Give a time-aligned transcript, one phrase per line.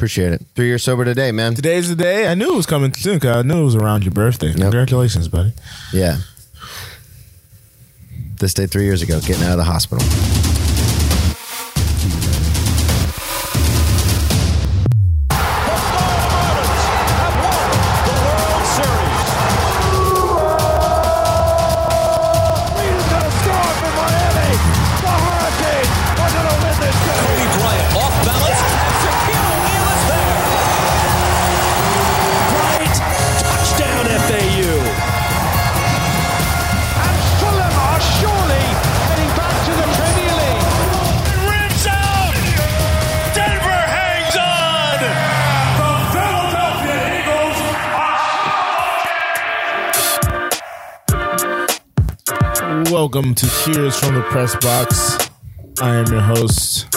[0.00, 0.46] Appreciate it.
[0.54, 1.54] Three years sober today, man.
[1.54, 2.26] Today's the day.
[2.26, 4.50] I knew it was coming soon because I knew it was around your birthday.
[4.54, 5.52] Congratulations, buddy.
[5.92, 6.20] Yeah.
[8.36, 10.59] This day three years ago, getting out of the hospital.
[53.64, 55.30] Cheers from the Press Box.
[55.82, 56.90] I am your host,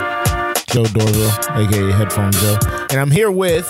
[0.68, 2.58] Joe Dorville, aka Headphone Joe,
[2.90, 3.68] and I'm here with.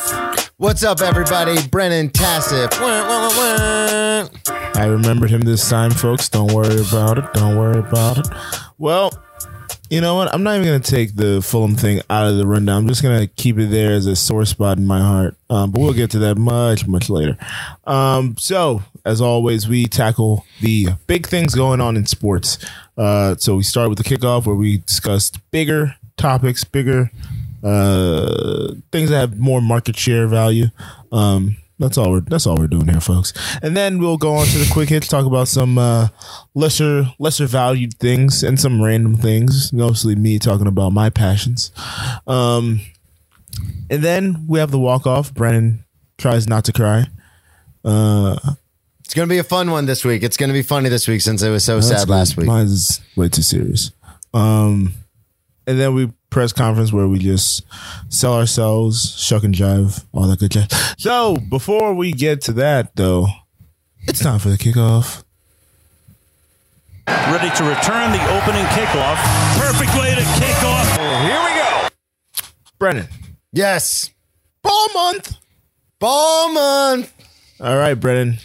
[0.57, 1.55] What's up, everybody?
[1.69, 2.79] Brennan Tassif.
[2.79, 4.80] Wah, wah, wah, wah.
[4.80, 6.30] I remembered him this time, folks.
[6.30, 7.25] Don't worry about it.
[7.33, 8.27] Don't worry about it.
[8.77, 9.11] Well,
[9.89, 10.31] you know what?
[10.31, 12.83] I'm not even going to take the Fulham thing out of the rundown.
[12.83, 15.35] I'm just going to keep it there as a sore spot in my heart.
[15.50, 17.38] Um, but we'll get to that much, much later.
[17.85, 22.58] Um, so, as always, we tackle the big things going on in sports.
[22.98, 27.12] Uh, so, we start with the kickoff where we discussed bigger topics, bigger
[27.64, 30.68] uh, things that have more market share value.
[31.12, 33.34] Um, that's all we're that's all we're doing here, folks.
[33.62, 36.09] And then we'll go on to the quick hits, talk about some uh,
[36.54, 39.74] lesser lesser valued things and some random things.
[39.74, 41.72] Mostly me talking about my passions.
[42.28, 42.81] Um,
[43.90, 45.34] and then we have the walk off.
[45.34, 45.84] Brennan
[46.18, 47.08] tries not to cry.
[47.84, 48.38] Uh,
[49.14, 50.23] It's going to be a fun one this week.
[50.23, 52.14] It's going to be funny this week since it was so that's sad good.
[52.14, 52.47] last week.
[52.47, 53.92] Mine's way too serious.
[54.33, 54.95] Um,
[55.67, 57.61] and then we press conference where we just
[58.09, 60.95] sell ourselves, shuck and jive, all that good jazz.
[60.97, 63.28] So before we get to that, though,
[64.08, 65.23] it's time for the kickoff.
[67.08, 69.19] Ready to return the opening kickoff.
[69.59, 70.97] Perfect way to kick off.
[70.97, 71.88] Here we go,
[72.80, 73.07] Brennan.
[73.51, 74.09] Yes.
[74.63, 75.38] Ball month.
[76.00, 77.13] Ball month.
[77.59, 78.40] All right, Brennan.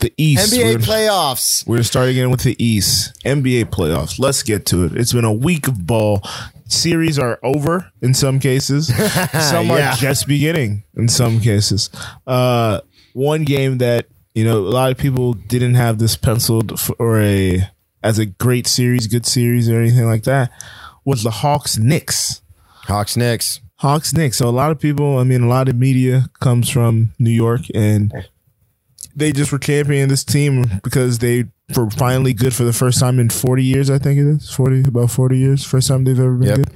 [0.00, 0.52] The East.
[0.52, 1.66] NBA We're playoffs.
[1.66, 3.12] We're gonna start again with the East.
[3.24, 4.18] NBA playoffs.
[4.18, 4.96] Let's get to it.
[4.96, 6.22] It's been a week of ball.
[6.68, 8.88] Series are over in some cases.
[9.32, 9.92] some Yeah.
[9.92, 11.90] are just beginning in some cases.
[12.26, 12.80] Uh,
[13.12, 17.62] one game that you know a lot of people didn't have this penciled for a
[18.02, 20.50] as a great series, good series, or anything like that
[21.04, 22.42] was the Hawks Knicks.
[22.84, 23.60] Hawks Knicks.
[23.76, 24.38] Hawks Knicks.
[24.38, 27.62] So a lot of people, I mean, a lot of media comes from New York,
[27.74, 28.12] and
[29.16, 33.18] they just were championing this team because they were finally good for the first time
[33.18, 33.90] in forty years.
[33.90, 35.64] I think it is forty, about forty years.
[35.64, 36.56] First time they've ever been Yep.
[36.58, 36.70] good.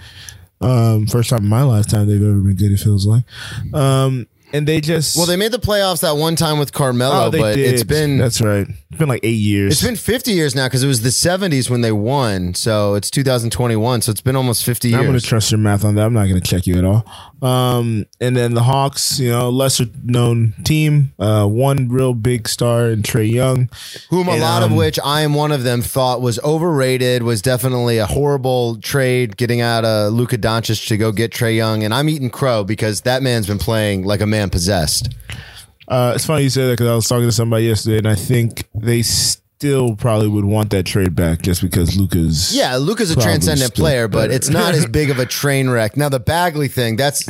[0.63, 2.73] Um, first time in my lifetime they've ever been good.
[2.73, 3.25] It feels like.
[3.73, 7.31] Um, and they just Well, they made the playoffs that one time with Carmelo, oh,
[7.31, 7.73] but did.
[7.75, 8.67] it's been that's right.
[8.69, 9.73] It's been like eight years.
[9.75, 12.55] it's been 50 years now because it was the 70s when they won.
[12.55, 14.03] So it's 2021.
[14.03, 14.99] So it's been almost 50 years.
[14.99, 16.07] I'm going to trust your math on that.
[16.07, 17.05] I'm not going to check you at all.
[17.43, 22.91] Um, and then the Hawks, you know, lesser known team, uh, one real big star
[22.91, 23.71] in Trae Young.
[24.11, 27.23] Whom a And, lot um, of which I am one of them thought was overrated,
[27.23, 31.83] was definitely a horrible trade getting out of Luka Doncic to go get Trae Young.
[31.85, 35.15] And I'm eating crow because that man's been playing like a man possessed.
[35.89, 38.15] Uh, it's funny you say that because I was talking to somebody yesterday, and I
[38.15, 42.57] think they still probably would want that trade back just because Luka's.
[42.57, 45.97] Yeah, Luka's a transcendent player, but it's not as big of a train wreck.
[45.97, 47.27] Now the Bagley thing, that's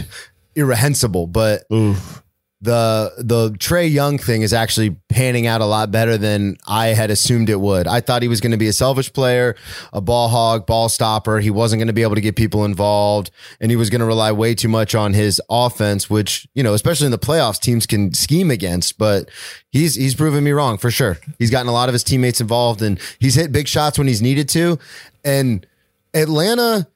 [0.54, 2.22] irrehensible, but Oof.
[2.62, 7.10] The the Trae Young thing is actually panning out a lot better than I had
[7.10, 7.86] assumed it would.
[7.86, 9.56] I thought he was going to be a selfish player,
[9.94, 11.40] a ball hog, ball stopper.
[11.40, 13.30] He wasn't going to be able to get people involved,
[13.62, 16.74] and he was going to rely way too much on his offense, which you know,
[16.74, 18.98] especially in the playoffs, teams can scheme against.
[18.98, 19.30] But
[19.70, 21.18] he's he's proven me wrong for sure.
[21.38, 24.20] He's gotten a lot of his teammates involved, and he's hit big shots when he's
[24.20, 24.78] needed to.
[25.24, 25.66] And
[26.12, 26.88] Atlanta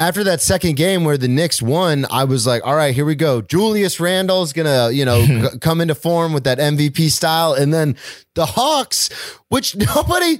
[0.00, 3.14] after that second game where the Knicks won, I was like, all right, here we
[3.14, 3.42] go.
[3.42, 7.96] Julius Randle's gonna, you know, c- come into form with that MVP style, and then
[8.34, 9.10] the Hawks,
[9.48, 10.38] which nobody,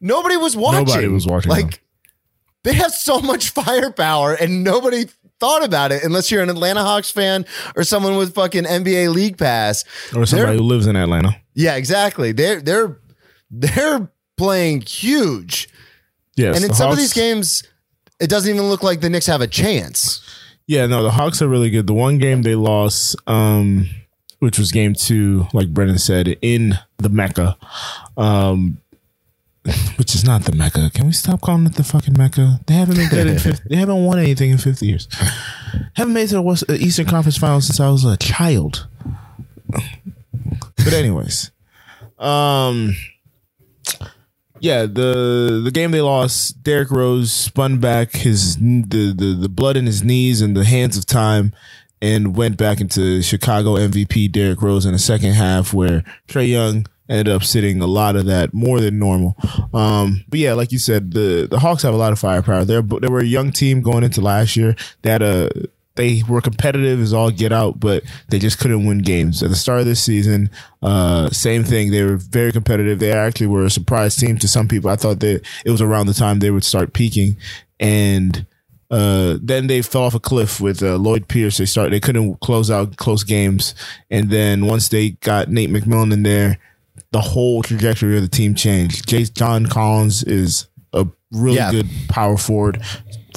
[0.00, 0.86] nobody was watching.
[0.86, 1.62] Nobody was watching them.
[1.66, 1.82] Like
[2.62, 5.06] they have so much firepower, and nobody
[5.38, 7.44] thought about it unless you're an Atlanta Hawks fan
[7.76, 9.84] or someone with fucking NBA League Pass.
[10.14, 11.36] Or somebody They're- who lives in Atlanta.
[11.54, 12.32] Yeah, exactly.
[12.32, 12.98] They're they're
[13.50, 15.68] they're playing huge,
[16.36, 16.56] Yes.
[16.56, 17.62] and in some of these games.
[18.18, 20.20] It doesn't even look like the Knicks have a chance.
[20.66, 21.86] Yeah, no, the Hawks are really good.
[21.86, 23.88] The one game they lost, um,
[24.40, 27.56] which was game two, like Brennan said, in the Mecca.
[28.16, 28.78] Um,
[29.96, 30.90] which is not the Mecca.
[30.94, 32.60] Can we stop calling it the fucking Mecca?
[32.66, 35.08] They haven't been good in 50, They haven't won anything in 50 years.
[35.94, 38.86] Haven't made to the uh, Eastern Conference Finals since I was a child.
[40.76, 41.50] But anyways,
[42.18, 42.94] um,
[44.60, 49.76] yeah, the the game they lost, Derrick Rose spun back his the, the the blood
[49.76, 51.52] in his knees and the hands of time,
[52.00, 56.86] and went back into Chicago MVP Derrick Rose in the second half, where Trae Young
[57.08, 59.36] ended up sitting a lot of that more than normal.
[59.72, 62.64] Um, but yeah, like you said, the the Hawks have a lot of firepower.
[62.64, 64.74] They're they were a young team going into last year.
[65.02, 65.50] They had a
[65.96, 69.42] they were competitive as all get out, but they just couldn't win games.
[69.42, 70.50] At the start of this season,
[70.82, 71.90] uh, same thing.
[71.90, 72.98] They were very competitive.
[72.98, 74.90] They actually were a surprise team to some people.
[74.90, 77.36] I thought that it was around the time they would start peaking.
[77.80, 78.46] And,
[78.90, 81.58] uh, then they fell off a cliff with uh, Lloyd Pierce.
[81.58, 83.74] They started, they couldn't close out close games.
[84.10, 86.58] And then once they got Nate McMillan in there,
[87.10, 89.08] the whole trajectory of the team changed.
[89.34, 91.72] John Collins is a really Yeah.
[91.72, 92.80] good power forward.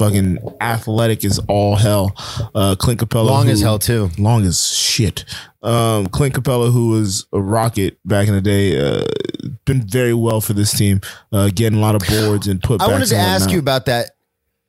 [0.00, 2.14] Fucking athletic as all hell.
[2.54, 4.10] Uh, Clint Capela, Long who- as hell too.
[4.16, 5.26] long as shit.
[5.62, 9.04] Um, Clint Capela, who was a rocket back in the day, uh,
[9.66, 11.02] been very well for this team,
[11.34, 12.80] uh, getting a lot of boards and put.
[12.80, 14.12] I wanted to ask you about that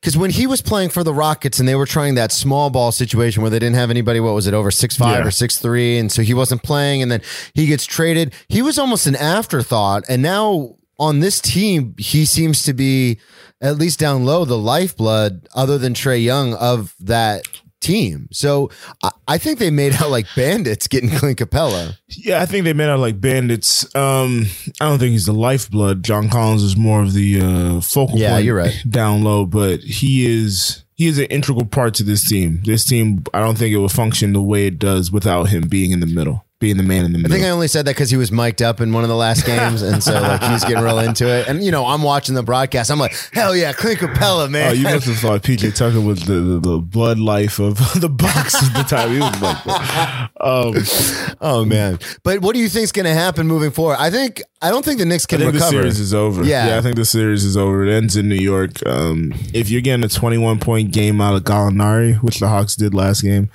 [0.02, 2.92] because when he was playing for the Rockets and they were trying that small ball
[2.92, 5.26] situation where they didn't have anybody, what was it, over six five Yeah.
[5.28, 7.22] or six three, and so he wasn't playing, and then
[7.54, 8.34] he gets traded.
[8.48, 13.18] He was almost an afterthought, and now on this team, he seems to be
[13.62, 17.46] at least down low the lifeblood, other than Trae Young of that
[17.80, 18.28] team.
[18.30, 18.70] So
[19.02, 21.96] I, I think they made out like bandits getting Clint Capela.
[22.08, 23.84] Yeah, I think they made out like bandits.
[23.96, 24.46] Um,
[24.80, 26.02] I don't think he's the lifeblood.
[26.02, 28.74] John Collins is more of the uh, focal Yeah, point you're right.
[28.88, 32.60] down low, but he is he is an integral part to this team.
[32.64, 35.90] This team, I don't think it would function the way it does without him being
[35.90, 38.08] in the middle, being the man in the I think I only said that because
[38.08, 40.82] he was mic'd up in one of the last games, and so like he's getting
[40.82, 41.48] real into it.
[41.48, 42.88] And you know, I'm watching the broadcast.
[42.88, 44.70] I'm like, hell yeah, Clint Capela, man.
[44.70, 48.08] Oh, you must have thought PJ Tucker was the, the, the blood life of the
[48.08, 49.10] Bucks at the time.
[49.10, 49.66] He was like,
[50.40, 51.98] um, oh man.
[52.22, 53.96] But what do you think's going to happen moving forward?
[53.98, 55.82] I think I don't think the Knicks I can think the recover.
[55.82, 56.44] series is over.
[56.44, 56.78] Yeah.
[56.78, 57.84] I think the series is over.
[57.84, 58.86] It ends in New York.
[58.86, 62.94] Um, if you're getting a 21 point game out of Gallinari, which the Hawks did
[62.94, 63.50] last game,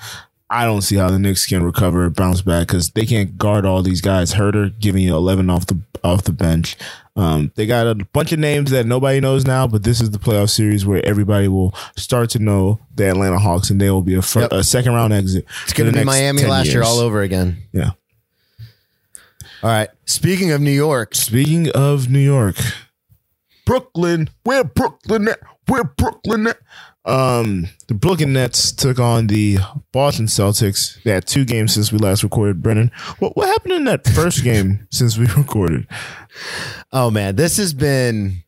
[0.50, 3.84] I don't see how the Knicks can recover bounce back because they can't guard all
[3.84, 4.34] these guys.
[4.34, 6.78] Huerter giving you 11 off the off the bench.
[7.18, 10.20] Um, they got a bunch of names that nobody knows now, but this is the
[10.20, 14.14] playoff series where everybody will start to know the Atlanta Hawks, and they will be
[14.14, 14.52] a, fir- Yep.
[14.54, 15.46] a second round exit.
[15.64, 17.58] it's going to be Miami last year all over again.
[17.74, 17.92] Yeah.
[19.64, 19.90] All right.
[20.06, 22.56] Speaking of New York, Speaking of New York,
[23.66, 25.40] Brooklyn, where Brooklyn at?
[25.68, 26.58] Where Brooklyn at?
[27.08, 29.58] Um, the Brooklyn Nets took on the
[29.92, 31.02] Boston Celtics.
[31.04, 32.62] They had two games since we last recorded.
[32.62, 35.88] Brennan, what what happened in that first game since we recorded?
[36.92, 38.44] oh man, this has been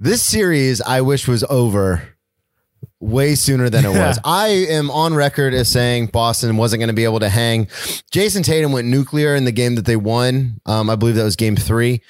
[0.00, 0.80] this series.
[0.80, 2.02] I wish was over
[3.00, 4.18] way sooner than it was.
[4.24, 7.66] I am on record as saying Boston wasn't going to be able to hang.
[8.10, 10.60] Jayson Tatum went nuclear in the game that they won.
[10.66, 12.02] Um, I believe that was game three.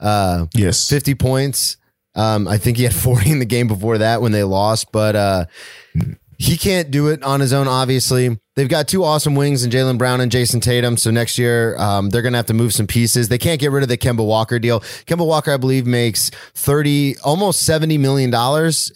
[0.00, 1.76] Uh, Yes, 50 points.
[2.14, 5.16] Um, I think he had 40 in the game before that when they lost, but
[5.16, 5.44] uh,
[6.38, 8.36] he can't do it on his own, obviously.
[8.54, 10.96] They've got two awesome wings in Jaylen Brown and Jayson Tatum.
[10.96, 13.28] So next year, um, they're going to have to move some pieces.
[13.28, 14.80] They can't get rid of the Kemba Walker deal.
[14.80, 18.30] Kemba Walker, I believe, makes 30, almost $70 million,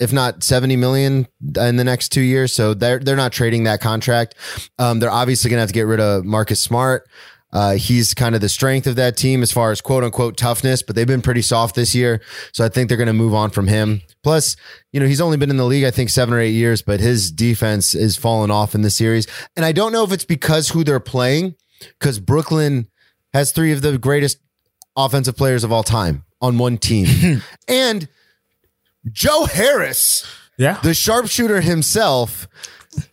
[0.01, 2.53] if not 70 million in the next two years.
[2.53, 4.35] So they're, they're not trading that contract.
[4.79, 7.09] Um, they're obviously going to have to get rid of Marcus Smart.
[7.57, 10.83] Uh, he's kind of the strength of that team as far as quote unquote toughness,
[10.83, 12.21] but they've been pretty soft this year.
[12.53, 14.03] So I think they're going to move on from him.
[14.23, 14.57] Plus,
[14.93, 17.01] you know, he's only been in the league, I think, seven or eight years, but
[17.01, 19.27] his defense is falling off in the series.
[19.57, 21.55] And I don't know if it's because who they're playing,
[21.99, 22.89] because Brooklyn
[23.33, 24.39] has three of the greatest
[24.95, 27.41] offensive players of all time on one team.
[27.69, 28.07] and
[29.11, 30.27] Joe Harris,
[30.59, 32.49] yeah, the sharpshooter himself.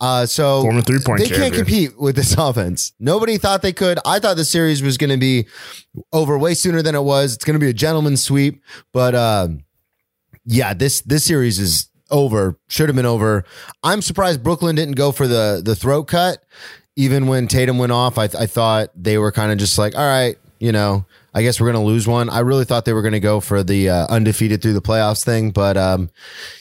[0.00, 2.92] Uh, so Former three-point they can't compete with this offense.
[2.98, 3.98] Nobody thought they could.
[4.04, 5.46] I thought the series was going to be
[6.12, 7.34] over way sooner than it was.
[7.34, 8.62] It's going to be a gentleman's sweep,
[8.92, 9.64] but um,
[10.44, 12.58] yeah, this this series is over.
[12.68, 13.44] Should have been over.
[13.82, 16.38] I'm surprised Brooklyn didn't go for the the throat cut.
[16.96, 20.06] Even when Tatum went off, I, I thought they were kind of just like, all
[20.06, 22.30] right, you know, I guess we're going to lose one.
[22.30, 25.24] I really thought they were going to go for the uh, undefeated through the playoffs
[25.24, 26.10] thing, but um,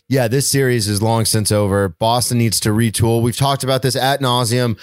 [0.09, 1.89] yeah, this series is long since over.
[1.89, 3.21] Boston needs to retool.
[3.21, 4.79] We've talked about this at nauseum.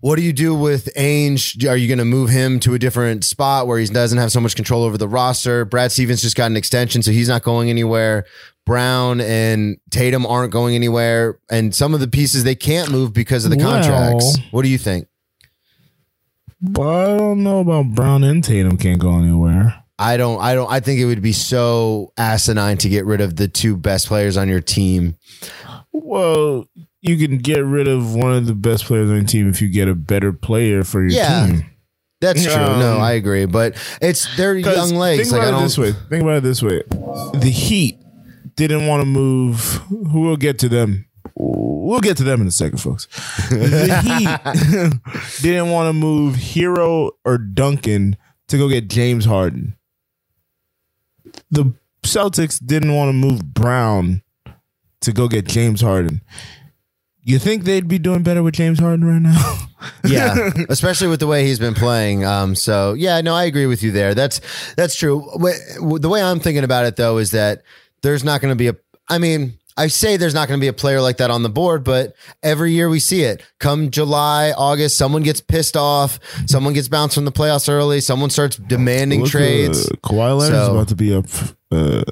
[0.00, 1.68] What do you do with Ainge?
[1.68, 4.40] Are you going to move him to a different spot where he doesn't have so
[4.40, 5.64] much control over the roster?
[5.64, 8.24] Brad Stevens just got an extension, so he's not going anywhere.
[8.64, 13.44] Brown and Tatum aren't going anywhere, and some of the pieces they can't move because
[13.44, 14.36] of the Well- contracts.
[14.50, 15.08] What do you think?
[16.60, 19.82] But I don't know about Brown and Tatum can't go anywhere.
[19.98, 20.40] I don't.
[20.40, 20.70] I don't.
[20.70, 24.36] I think it would be so asinine to get rid of the two best players
[24.36, 25.16] on your team.
[25.92, 26.66] Well,
[27.00, 29.68] you can get rid of one of the best players on your team if you
[29.68, 31.46] get a better player for your Yeah.
[31.46, 31.64] team.
[32.20, 32.52] That's true.
[32.52, 33.46] Um, no, I agree.
[33.46, 35.22] But it's 'Cause young legs.
[35.22, 35.62] Think Like about it don't.
[35.64, 35.92] this way.
[36.08, 36.82] Think about it this way.
[37.34, 37.98] The Heat
[38.56, 39.80] didn't want to move.
[39.88, 41.06] who will get to them.
[41.34, 43.06] We'll get to them in a second, folks.
[43.48, 48.16] The Heat didn't want to move Herro or Duncan
[48.48, 49.76] to go get James Harden.
[51.50, 54.22] The Celtics didn't want to move Brown
[55.00, 56.22] to go get James Harden.
[57.22, 59.68] You think they'd be doing better with James Harden right now?
[60.04, 62.24] yeah, especially with the way he's been playing.
[62.24, 64.14] Um, so yeah, no, I agree with you there.
[64.14, 64.40] That's
[64.76, 65.28] that's true.
[65.78, 67.62] The way I'm thinking about it though is that
[68.02, 68.76] there's not going to be a.
[69.10, 71.48] I mean, I say there's not going to be a player like that on the
[71.48, 73.42] board, but every year we see it.
[73.60, 78.28] Come July, August, someone gets pissed off, someone gets bounced from the playoffs early, someone
[78.30, 79.86] starts demanding Look, trades.
[79.88, 81.26] uh, Kawhi Leonard's So- about to be up.
[81.70, 82.02] Uh,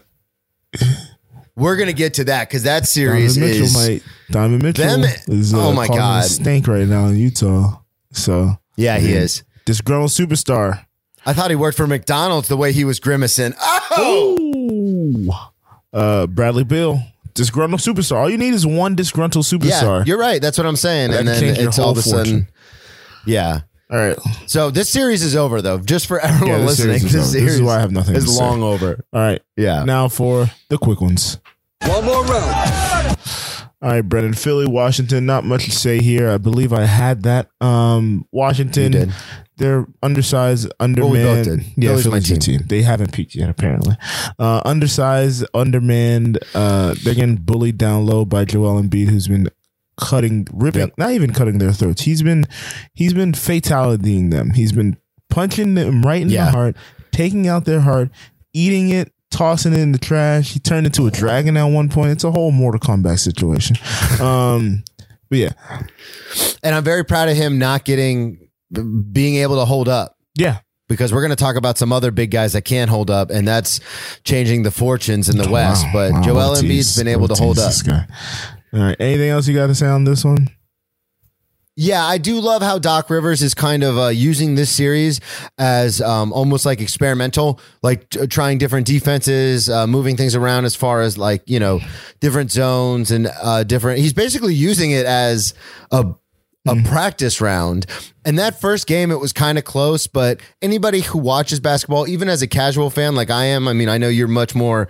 [1.56, 4.02] We're gonna get to that because that series Mitchell is might.
[4.30, 5.54] Donovan Mitchell Them- is.
[5.54, 6.24] Uh, oh my God.
[6.24, 7.80] stink right now in Utah.
[8.12, 9.36] So yeah, he is.
[9.38, 10.84] this disgruntled superstar.
[11.24, 13.54] I thought he worked for McDonald's the way he was grimacing.
[13.98, 15.48] Oh.
[15.92, 17.00] Uh, Bradley Beal,
[17.36, 18.16] disgruntled superstar.
[18.16, 19.64] All you need is one disgruntled superstar.
[19.68, 20.06] yeah, superstar.
[20.06, 20.42] you're right.
[20.42, 21.12] That's what I'm saying.
[21.12, 22.48] That and then it's all of a sudden, fortune.
[23.26, 23.60] yeah.
[23.88, 24.18] All right.
[24.46, 25.78] So this series is over though.
[25.78, 27.44] Just for everyone Yeah, this listening, series is over.
[27.44, 28.40] This is why I have nothing It's to say.
[28.42, 29.04] long over.
[29.12, 29.40] All right.
[29.56, 29.84] Yeah.
[29.84, 31.38] Now for the quick ones.
[31.86, 33.16] One more round.
[33.86, 34.34] All right, Brennan.
[34.34, 35.26] Philly, Washington.
[35.26, 36.28] Not much to say here.
[36.28, 37.48] I believe I had that.
[37.60, 39.12] Um, Washington.
[39.58, 41.46] They're undersized, undermanned.
[41.46, 41.84] we.
[41.84, 42.38] Yeah, Philly's my team.
[42.40, 42.60] team.
[42.66, 43.96] They haven't peaked yet, apparently.
[44.40, 46.40] Uh, undersized, undermanned.
[46.52, 49.48] Uh, they're getting bullied down low by Joel Embiid, who's been
[50.00, 50.94] cutting, ripping, Yep.
[50.98, 52.02] not even cutting their throats.
[52.02, 52.44] He's been,
[52.92, 54.50] he's been fatalitying them.
[54.50, 54.96] He's been
[55.30, 56.46] punching them right in Yeah.
[56.46, 56.76] the heart,
[57.12, 58.10] taking out their heart,
[58.52, 59.12] eating it.
[59.36, 60.52] Tossing it in the trash.
[60.54, 62.10] He turned into a dragon at one point.
[62.12, 63.76] It's a whole Mortal Kombat situation.
[64.20, 64.82] Um,
[65.28, 65.50] but yeah,
[66.62, 68.48] And I'm very proud of him not getting,
[69.12, 70.16] being able to hold up.
[70.36, 70.58] yeah.
[70.88, 73.46] Because we're going to talk about some other big guys that can't hold up, and
[73.48, 73.80] that's
[74.22, 75.84] changing the fortunes in the West.
[75.86, 77.72] Wow, But wow, Joel a Embiid's been able What to hold up.
[78.72, 78.96] All right.
[79.00, 80.46] Anything else you got to say on this one?
[81.78, 85.20] Yeah, I do love how Doc Rivers is kind of uh, using this series
[85.58, 90.74] as um, almost like experimental, like t- trying different defenses, uh, moving things around as
[90.74, 91.80] far as like you know
[92.20, 93.98] different zones and uh, different.
[93.98, 95.52] He's basically using it as
[95.90, 96.14] a
[96.68, 97.86] a practice round.
[98.24, 102.28] And that first game, it was kind of close, but anybody who watches basketball, even
[102.28, 104.88] as a casual fan like I am, I mean, I know you're much more,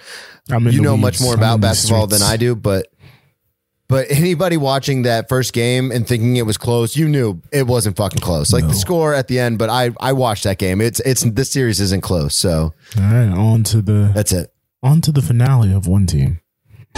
[0.73, 2.23] you know much more about basketball than.
[2.23, 2.87] I do, but
[3.89, 7.97] but anybody watching that first game and thinking it was close, you knew it wasn't
[7.97, 8.53] fucking close.
[8.53, 8.69] Like No.
[8.71, 10.81] the score at the end, but I I watched that game.
[10.81, 13.29] It's it's this series isn't close, so All right.
[13.29, 14.53] On to the that's it.
[14.83, 16.41] on to the finale of one team.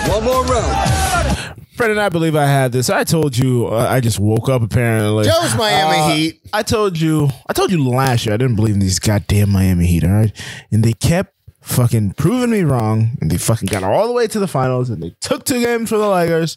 [0.06, 1.54] One more round.
[1.76, 2.90] Brendan, I believe I had this.
[2.90, 3.66] I told you.
[3.68, 5.24] Uh, I just woke up apparently.
[5.24, 6.40] Joe's Miami Uh, Heat.
[6.52, 7.28] I told you.
[7.48, 8.34] I told you last year.
[8.34, 10.02] I didn't believe in these goddamn Miami Heat.
[10.04, 10.32] All right,
[10.72, 11.34] and they kept
[11.68, 15.02] fucking proving me wrong, and they fucking got all the way to the finals, and
[15.02, 16.56] they took two games for the Lakers.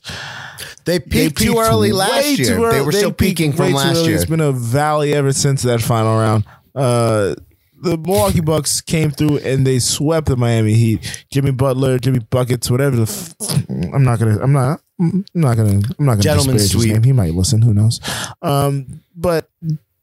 [0.86, 2.58] They peaked too early last year.
[2.58, 2.78] early.
[2.78, 4.16] They were still peaking from last year.
[4.16, 6.46] It's been a valley ever since that final round.
[6.74, 7.36] Uh,
[7.82, 11.26] the Milwaukee Bucks came through and they swept the Miami Heat.
[11.32, 12.96] Jimmy Butler, Jimmy buckets, whatever.
[12.96, 13.36] The f-
[13.94, 14.40] I'm not gonna.
[14.42, 14.82] I'm not.
[15.00, 15.82] I'm not gonna.
[16.00, 16.38] I'm not gonna.
[16.38, 16.94] Disparage his sweep.
[16.94, 17.04] name.
[17.04, 17.62] He might listen.
[17.62, 18.00] Who knows?
[18.42, 19.50] Um, but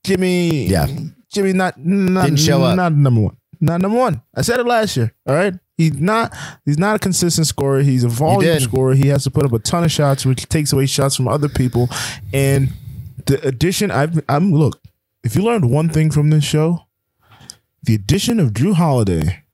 [0.04, 0.66] Jimmy.
[0.66, 0.86] Yeah.
[1.30, 2.76] Jimmy not not Didn't show up.
[2.76, 3.36] Not number one.
[3.60, 4.22] Not number one.
[4.34, 5.12] I said it last year.
[5.26, 5.54] All right.
[5.76, 6.36] He's not.
[6.64, 7.82] He's not a consistent scorer.
[7.82, 8.62] He's a volume did.
[8.62, 8.94] scorer.
[8.94, 11.48] He has to put up a ton of shots, which takes away shots from other
[11.48, 11.88] people.
[12.32, 12.72] And
[13.26, 14.80] the addition, I've, I'm look.
[15.24, 16.86] If you learned one thing from this show,
[17.82, 19.44] the addition of Jrue Holiday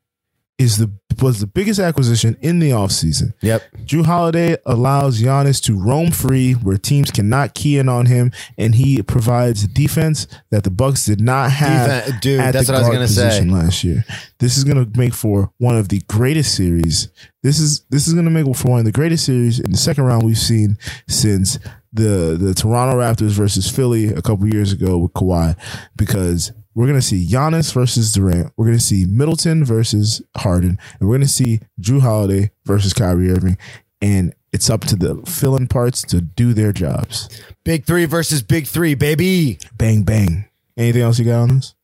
[0.58, 0.90] is the
[1.22, 3.32] was the biggest acquisition in the offseason.
[3.40, 3.62] Yep.
[3.84, 8.74] Jrue Holiday allows Giannis to roam free where teams cannot key in on him, and
[8.74, 12.04] he provides defense that the Bucks did not have.
[12.04, 13.24] Defen- dude, at that's the what I was guard gonna say.
[13.26, 14.04] position Last year,
[14.38, 17.08] this is going to make for one of the greatest series.
[17.42, 19.76] This is this is going to make for one of the greatest series in the
[19.76, 21.58] second round we've seen since
[21.92, 25.56] the the Toronto Raptors versus Philly a couple years ago with Kawhi,
[25.96, 28.52] because we're going to see Giannis versus Durant.
[28.56, 32.92] We're going to see Middleton versus Harden, and we're going to see Jrue Holiday versus
[32.92, 33.56] Kyrie Irving,
[34.00, 37.28] and it's up to the filling parts to do their jobs.
[37.64, 39.58] Big three versus big three, baby.
[39.76, 40.48] Bang bang.
[40.76, 41.74] Anything else you got on this?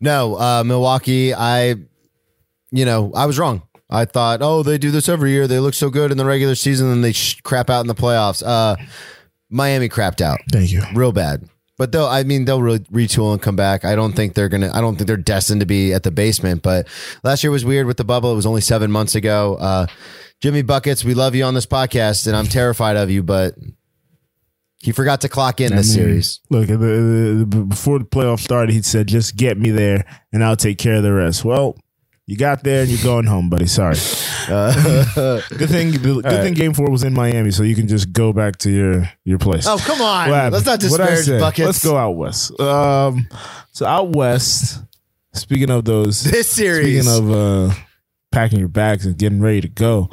[0.00, 1.32] No, uh, Milwaukee.
[1.34, 1.76] I,
[2.70, 3.62] you know, I was wrong.
[3.88, 5.46] I thought, oh, they do this every year.
[5.46, 7.94] They look so good in the regular season, and they sh- crap out in the
[7.94, 8.42] playoffs.
[8.44, 8.76] Uh,
[9.50, 10.82] Miami crapped out Thank you.
[10.94, 11.46] real bad.
[11.78, 13.84] But they'll, I mean, they'll really retool and come back.
[13.84, 14.70] I don't think they're gonna.
[14.72, 16.62] I don't think they're destined to be at the basement.
[16.62, 16.86] But
[17.24, 18.32] last year was weird with the bubble.
[18.32, 19.56] It was only seven months ago.
[19.56, 19.86] Uh,
[20.40, 23.54] Jimmy buckets, we love you on this podcast, and I'm terrified of you, but
[24.82, 26.40] he forgot to clock in this mean, series.
[26.50, 30.78] Look, the, before the playoff started, he said, "Just get me there, and I'll take
[30.78, 31.76] care of the rest." Well,
[32.26, 33.66] you got there, and you're going home, buddy.
[33.66, 33.94] Sorry.
[34.46, 35.92] good thing.
[35.92, 38.70] The, good thing Game Four was in Miami, so you can just go back to
[38.70, 39.66] your your place.
[39.66, 41.38] Oh come on, What let's not What'd disparage say?
[41.38, 41.66] buckets.
[41.66, 42.58] Let's go out west.
[42.60, 43.28] Um,
[43.72, 44.82] so out west.
[45.34, 47.06] Speaking of those, This series.
[47.06, 47.74] Speaking of uh,
[48.30, 50.10] packing your bags and getting ready to go,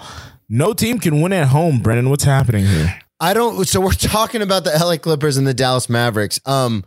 [0.48, 1.80] no team can win at home.
[1.80, 3.00] Brendan, what's happening here?
[3.20, 3.68] I don't.
[3.68, 6.40] So we're talking about the LA Clippers and the Dallas Mavericks.
[6.46, 6.86] Um,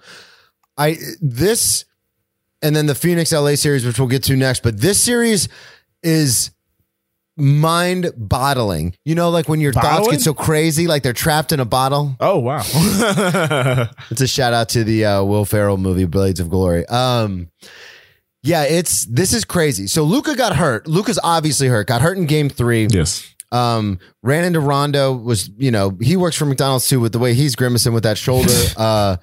[0.78, 1.84] I this
[2.62, 4.62] and then the Phoenix LA series, which we'll get to next.
[4.62, 5.48] But this series
[6.02, 6.50] is
[7.36, 8.94] mind bottling.
[9.04, 12.16] You know, like when your thoughts get so crazy, like they're trapped in a bottle.
[12.20, 12.62] Oh wow!
[14.10, 16.86] It's a shout out to the uh, Will Ferrell movie Blades of Glory.
[16.86, 17.48] Um,
[18.42, 19.86] yeah, it's this is crazy.
[19.86, 20.86] So Luka got hurt.
[20.86, 21.86] Luka's obviously hurt.
[21.86, 22.86] Got hurt in Game Three.
[22.90, 23.28] yes.
[23.52, 27.34] Um, ran into Rondo was, you know, he works for McDonald's too with the way
[27.34, 28.54] he's grimacing with that shoulder.
[28.78, 29.18] uh,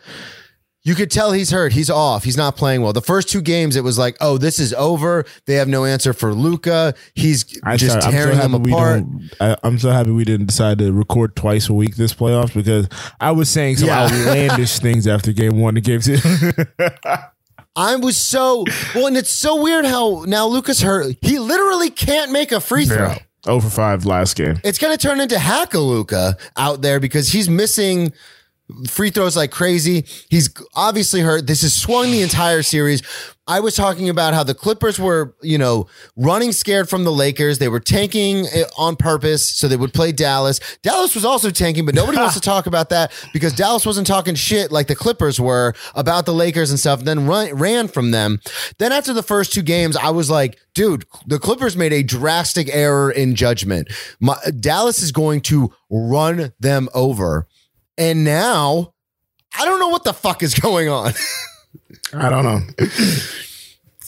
[0.83, 1.73] you could tell he's hurt.
[1.73, 2.23] He's off.
[2.23, 2.93] He's not playing well.
[2.93, 5.25] The first two games, it was like, oh, this is over.
[5.45, 6.93] They have no answer for Luka.
[7.15, 7.43] He's
[7.75, 9.03] just sorry, tearing them we apart.
[9.41, 12.87] I, I'm so happy we didn't decide to record twice a week this playoffs because
[13.19, 14.05] I was saying some Yeah.
[14.05, 16.17] outlandish things after game one and game two.
[17.75, 21.15] I was so well, and it's so weird how now Luka's hurt.
[21.21, 23.13] He literally can't make a free throw.
[23.47, 24.59] Oh for five last game.
[24.65, 28.11] It's going to turn into Hackaluka out there because he's missing
[28.87, 30.05] free throws like crazy.
[30.29, 31.47] He's obviously hurt.
[31.47, 33.01] This has swung the entire series.
[33.49, 37.57] I was talking about how the Clippers were, you know, running scared from the Lakers.
[37.57, 38.45] They were tanking
[38.77, 40.59] on purpose so they would play Dallas.
[40.83, 44.35] Dallas was also tanking, but nobody wants to talk about that because Dallas wasn't talking
[44.35, 48.39] shit like the Clippers were about the Lakers and stuff, then run, ran from them.
[48.77, 52.69] Then after the first two games, I was like, dude, the Clippers made a drastic
[52.71, 53.91] error in judgment.
[54.19, 57.47] My, Dallas is going to run them over.
[57.99, 58.93] And now
[59.57, 61.11] I don't know what the fuck is going on.
[62.13, 62.61] I don't know.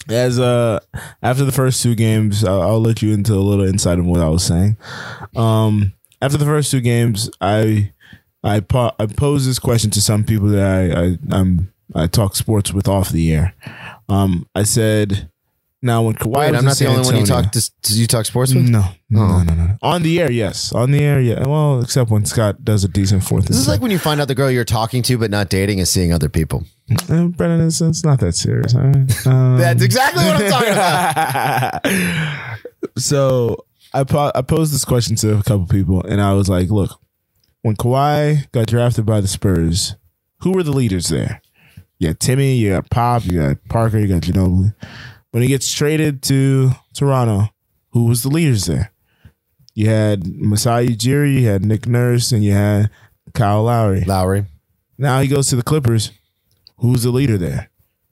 [0.09, 0.79] As uh,
[1.21, 4.21] after the first two games, I'll, I'll let you into a little insight of what
[4.21, 4.77] I was saying.
[5.35, 7.91] Um, after the first two games, I
[8.43, 12.35] I, po- I posed this question to some people that I, I I'm I talk
[12.35, 13.53] sports with off the air.
[14.09, 15.29] Um, I said,
[15.81, 17.69] now when Kawhi Wait, was I'm not the only one you talk to.
[17.89, 18.69] You talk sports with?
[18.69, 19.43] No, no, Oh.
[19.43, 19.77] no, no, no.
[19.81, 20.71] On the air, yes.
[20.73, 21.47] On the air, yeah.
[21.47, 23.45] Well, except when Scott does a decent fourth.
[23.45, 25.79] This is like when you find out the girl you're talking to but not dating
[25.79, 26.63] is seeing other people.
[27.09, 27.65] uh, Brennan.
[27.67, 28.75] It's, it's not that serious.
[28.75, 29.11] All right?
[29.27, 32.97] Um, That's exactly what I'm talking about.
[32.97, 36.69] so I po- I posed this question to a couple people, and I was like,
[36.69, 36.99] "Look,
[37.61, 39.95] when Kawhi got drafted by the Spurs,
[40.39, 41.41] who were the leaders there?
[41.99, 44.73] You got Timmy, you got Pop, you got Parker, you got Ginobili.
[45.31, 47.49] When he gets traded to Toronto,
[47.91, 48.91] who was the leaders there?
[49.73, 52.89] You had Masai Ujiri, you had Nick Nurse, and you had
[53.33, 54.01] Kyle Lowry.
[54.01, 54.45] Lowry.
[54.97, 56.11] Now he goes to the Clippers.
[56.77, 57.69] Who's the leader there?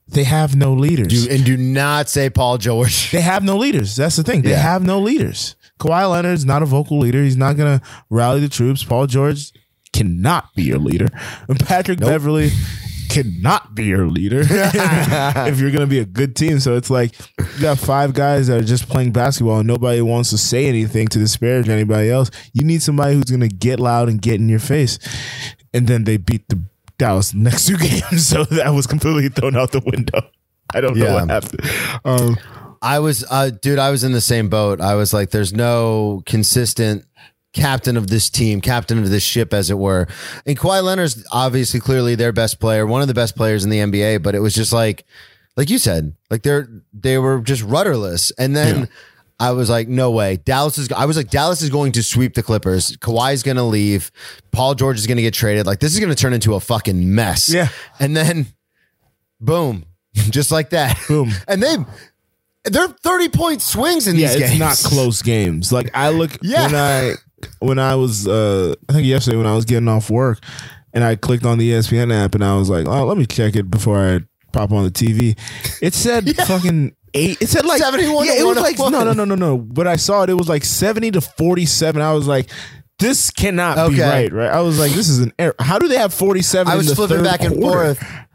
[0.07, 1.07] They have no leaders.
[1.07, 3.11] Do, and do not say Paul George.
[3.11, 3.95] They have no leaders.
[3.95, 4.41] That's the thing.
[4.41, 4.61] They Yeah.
[4.61, 5.55] have no leaders.
[5.79, 7.21] Kawhi Leonard's not a vocal leader.
[7.23, 8.83] He's not going to rally the troops.
[8.83, 9.51] Paul George
[9.93, 11.07] cannot be your leader.
[11.47, 12.51] And Patrick Beverley
[13.09, 16.59] cannot be your leader if you're going to be a good team.
[16.59, 20.29] So it's like you got five guys that are just playing basketball and nobody wants
[20.29, 22.31] to say anything to disparage anybody else.
[22.53, 24.99] You need somebody who's going to get loud and get in your face.
[25.73, 26.61] And then they beat the
[26.97, 28.27] Dallas next two games.
[28.27, 30.21] So that was completely thrown out the window.
[30.73, 31.13] I don't know Yeah.
[31.25, 31.61] what happened.
[32.05, 32.37] Um,
[32.81, 34.79] I was, uh, dude, I was in the same boat.
[34.79, 37.05] I was like, there's no consistent
[37.53, 40.07] captain of this team, captain of this ship, as it were.
[40.45, 43.79] And Kawhi Leonard's obviously clearly their best player, one of the best players in the
[43.79, 45.05] NBA, but it was just like,
[45.57, 48.31] like you said, like they're, they were just rudderless.
[48.37, 48.87] And then
[49.39, 50.37] I was like, no way.
[50.37, 52.95] Dallas is, I was like, Dallas is going to sweep the Clippers.
[52.97, 54.11] Kawhi's going to leave.
[54.51, 55.65] Paul George is going to get traded.
[55.65, 57.49] Like this is going to turn into a fucking mess.
[57.51, 57.69] Yeah.
[57.99, 58.45] And then
[59.41, 60.97] boom, just like that.
[61.07, 61.31] Boom.
[61.47, 61.77] And they,
[62.65, 64.59] they're 30 point swings in yeah, these it's games.
[64.59, 65.71] not close games.
[65.71, 66.65] Like I look Yeah.
[66.67, 67.13] when I
[67.59, 70.39] when I was uh I think yesterday when I was getting off work
[70.93, 73.55] and I clicked on the ESPN app and I was like, oh, let me check
[73.55, 74.19] it before I
[74.51, 75.37] pop on the TV.
[75.81, 77.41] It said fucking eight.
[77.41, 78.91] It said like 71 Yeah, it was like 101.
[79.05, 79.57] no, no, no, no, no.
[79.57, 80.29] But I saw it.
[80.29, 82.01] It was like seventy to forty-seven.
[82.01, 82.49] I was like.
[82.99, 84.49] This cannot be right, right?
[84.51, 86.69] I was like, "This is an error." How do they have forty-seven?
[86.69, 87.95] I was flipping back and quarter?
[87.95, 88.28] forth.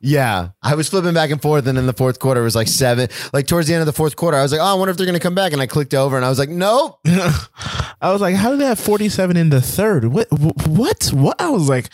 [0.00, 2.68] Yeah, I was flipping back and forth, and in the fourth quarter, it was like
[2.68, 3.08] seven.
[3.32, 4.96] Like towards the end of the fourth quarter, I was like, "Oh, I wonder if
[4.96, 8.12] they're going to come back." And I clicked over, and I was like, "Nope." I
[8.12, 10.04] was like, how do they have 47 in the third?
[10.06, 10.28] What?
[10.30, 11.10] What?
[11.14, 11.40] What?
[11.40, 11.88] I was like,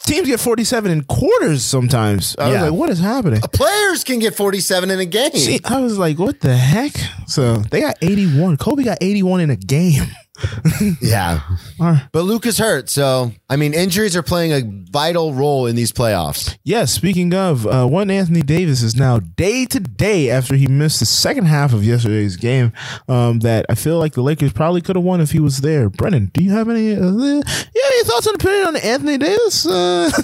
[0.00, 2.34] teams get 47 in quarters sometimes.
[2.38, 2.62] I Yeah.
[2.62, 3.40] was like, what is happening?
[3.42, 5.30] Uh, players can get 47 in a game.
[5.32, 6.92] See, I was like, what the heck?
[7.28, 8.56] So they got 81.
[8.56, 10.02] Kobe got 81 in a game.
[11.00, 11.40] yeah.
[11.78, 12.88] But Luke is hurt.
[12.88, 16.56] So, I mean, injuries are playing a vital role in these playoffs.
[16.64, 21.00] Yes, speaking of, uh, one Anthony Davis is now day to day after he missed
[21.00, 22.72] the second half of yesterday's game.
[23.08, 25.88] Um, that I feel like the Lakers probably could have won if he was there.
[25.88, 26.94] Brennan, do you have any?
[26.94, 27.42] Uh, yeah,
[27.84, 29.66] any thoughts and opinion on Anthony Davis?
[29.66, 30.10] Uh,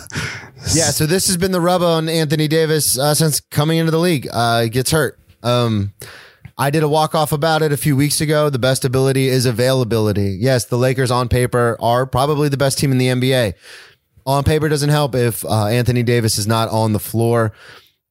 [0.73, 0.85] Yeah.
[0.85, 4.27] So, this has been the rub on Anthony Davis uh, since coming into the league.
[4.33, 5.19] Uh, he gets hurt.
[5.43, 5.93] Um,
[6.57, 8.49] I did a walk off about it a few weeks ago.
[8.49, 10.37] The best ability is availability.
[10.41, 13.55] Yes, the Lakers on paper are probably the best team in the NBA.
[14.27, 17.53] On paper doesn't help if uh, Anthony Davis is not on the floor.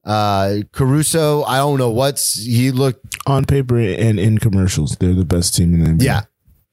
[0.03, 5.23] Uh, Caruso, I don't know what's he looked on paper and in commercials, they're the
[5.23, 6.03] best team in the NBA.
[6.03, 6.21] Yeah.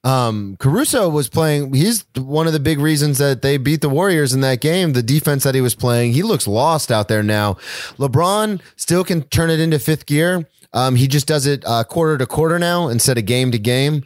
[0.03, 1.73] Um, Caruso was playing.
[1.73, 4.93] He's one of the big reasons that they beat the Warriors in that game.
[4.93, 7.53] The defense that he was playing, he looks lost out there now.
[7.97, 10.47] LeBron still can turn it into fifth gear.
[10.73, 14.03] Um, he just does it uh, quarter to quarter now instead of game to game.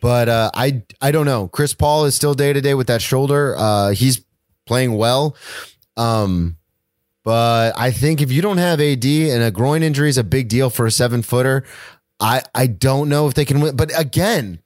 [0.00, 1.48] But uh, I I don't know.
[1.48, 3.54] Chris Paul is still day to day with that shoulder.
[3.56, 4.24] Uh, he's
[4.66, 5.36] playing well.
[5.96, 6.56] Um,
[7.24, 10.48] but I think if you don't have AD and a groin injury is a big
[10.48, 11.64] deal for a seven footer,
[12.20, 13.76] I I don't know if they can win.
[13.76, 14.60] But again,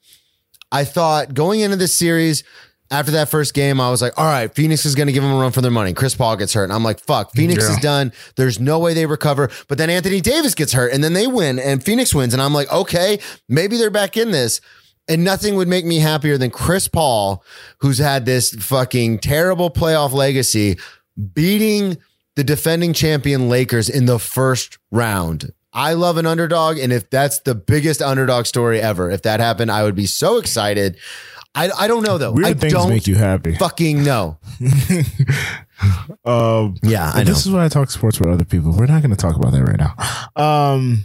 [0.71, 2.45] I thought going into this series
[2.91, 5.33] after that first game, I was like, all right, Phoenix is going to give them
[5.33, 5.93] a run for their money.
[5.93, 6.65] Chris Paul gets hurt.
[6.65, 7.71] And I'm like, fuck, Phoenix Yeah.
[7.71, 8.13] is done.
[8.37, 9.49] There's no way they recover.
[9.69, 12.33] But then Anthony Davis gets hurt and then they win and Phoenix wins.
[12.33, 14.61] And I'm like, okay, maybe they're back in this.
[15.09, 17.45] And nothing would make me happier than Chris Paul,
[17.79, 20.77] who's had this fucking terrible playoff legacy,
[21.35, 21.99] beating
[22.37, 25.53] the defending champion Lakers in the first round.
[25.73, 26.79] I love an underdog.
[26.79, 30.39] And if that's the biggest underdog story ever, if that happened, I would be so
[30.39, 30.97] excited.
[31.55, 32.33] I, I don't know though.
[32.33, 33.57] Weird I things don't make you happy.
[33.57, 34.39] fucking no.
[36.25, 37.25] Um, Yeah, I know.
[37.25, 38.73] This is why I talk sports with other people.
[38.73, 39.95] We're not going to talk about that right now.
[40.37, 41.05] Um,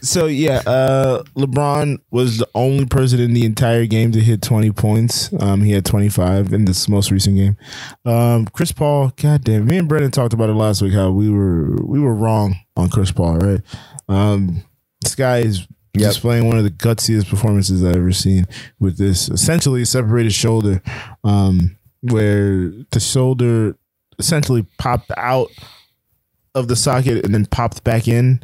[0.00, 4.70] so yeah, uh, LeBron was the only person in the entire game to hit 20
[4.72, 5.30] points.
[5.40, 7.56] Um, he had 25 in this most recent game.
[8.04, 10.92] Um, Chris Paul, goddamn, me and Brendan talked about it last week.
[10.92, 13.60] How we were we were wrong on Chris Paul, right?
[14.08, 14.62] Um,
[15.02, 16.08] this guy is Yep.
[16.12, 18.46] displaying one of the gutsiest performances I've ever seen
[18.80, 20.80] with this essentially separated shoulder,
[21.22, 23.76] um, where the shoulder
[24.18, 25.48] essentially popped out
[26.54, 28.42] of the socket and then popped back in.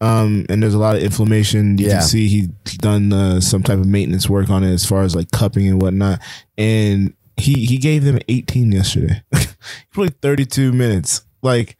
[0.00, 1.78] Um, and there's a lot of inflammation.
[1.78, 1.92] You Yeah.
[1.98, 2.48] can see he's
[2.78, 5.80] done uh, some type of maintenance work on it as far as like cupping and
[5.80, 6.20] whatnot.
[6.58, 9.22] And he he gave them 18 yesterday.
[9.36, 9.46] he
[9.92, 11.22] played 32 minutes.
[11.42, 11.76] Like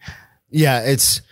[0.50, 1.22] Yeah, it's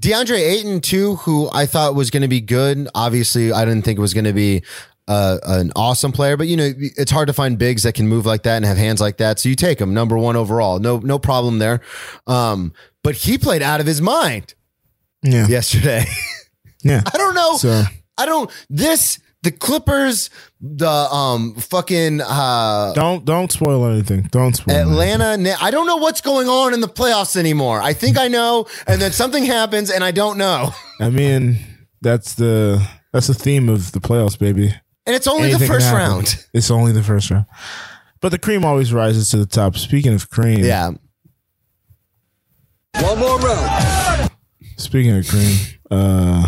[0.00, 2.88] DeAndre Ayton too, who I thought was going to be good.
[2.94, 4.62] Obviously, I didn't think it was going to be
[5.06, 8.24] uh, an awesome player, but you know, it's hard to find bigs that can move
[8.24, 9.38] like that and have hands like that.
[9.38, 10.78] So you take him number one overall.
[10.78, 11.80] No, no problem there.
[12.26, 14.54] Um, but he played out of his mind
[15.22, 16.04] yeah, yesterday.
[16.82, 17.02] yeah.
[17.12, 17.56] I don't know.
[17.56, 17.82] So
[18.16, 18.50] I don't.
[18.70, 20.28] This the Clippers,
[20.60, 24.22] the um fucking uh don't don't spoil anything.
[24.30, 24.76] Don't spoil.
[24.76, 25.36] Atlanta.
[25.36, 27.80] Na- I don't know what's going on in the playoffs anymore.
[27.80, 30.70] I think I know, and then something happens, and I don't know.
[31.00, 31.58] I mean,
[32.02, 34.74] that's the that's the theme of the playoffs, baby.
[35.06, 36.46] And it's only Anything the first round.
[36.52, 37.46] It's only the first round.
[38.20, 39.76] But the cream always rises to the top.
[39.76, 40.90] Speaking of cream, Yeah.
[43.00, 44.30] One more round.
[44.76, 45.56] Speaking of cream,
[45.90, 46.46] uh,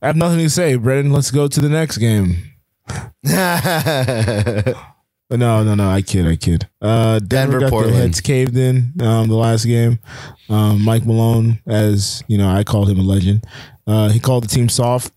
[0.00, 1.12] I have nothing to say, Brendan.
[1.12, 2.36] Let's go to the next game.
[2.86, 3.12] But
[5.30, 5.90] no, no, no.
[5.90, 6.26] I kid.
[6.26, 6.68] I kid.
[6.80, 9.98] Uh, Denver, Denver, got their heads caved in um, the last game.
[10.48, 13.44] Um, Mike Malone, as you know, I called him a legend.
[13.86, 15.12] Uh, he called the team soft,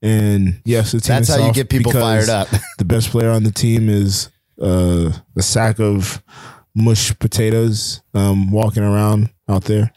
[0.00, 1.16] and yes, the team.
[1.16, 2.48] That's how you get people fired up.
[2.78, 4.30] the best player on the team is
[4.60, 6.22] uh, a sack of
[6.74, 9.92] mush potatoes um, walking around out there.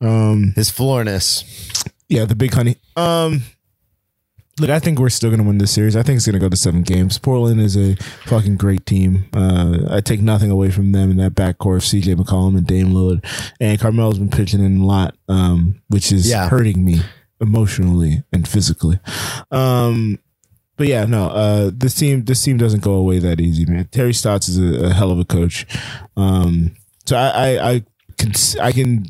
[0.00, 1.44] Um, His floorness.
[2.08, 2.76] yeah, the big honey.
[2.96, 3.42] Um,
[4.60, 5.96] look, I think we're still going to win this series.
[5.96, 7.18] I think it's going to go to seven games.
[7.18, 9.26] Portland is a fucking great team.
[9.34, 12.88] Uh, I take nothing away from them in that backcourt of CJ McCollum and Dame
[12.88, 13.24] Lillard.
[13.60, 16.48] And Carmelo's been pitching in a lot, um, which is Yeah.
[16.48, 17.00] hurting me
[17.40, 18.98] emotionally and physically.
[19.50, 20.18] Um,
[20.78, 23.88] but yeah, no, uh, this team, this team doesn't go away that easy, man.
[23.92, 25.66] Terry Stotts is a, a hell of a coach.
[26.16, 26.74] Um,
[27.06, 27.84] so I, I, I
[28.18, 29.06] can, I can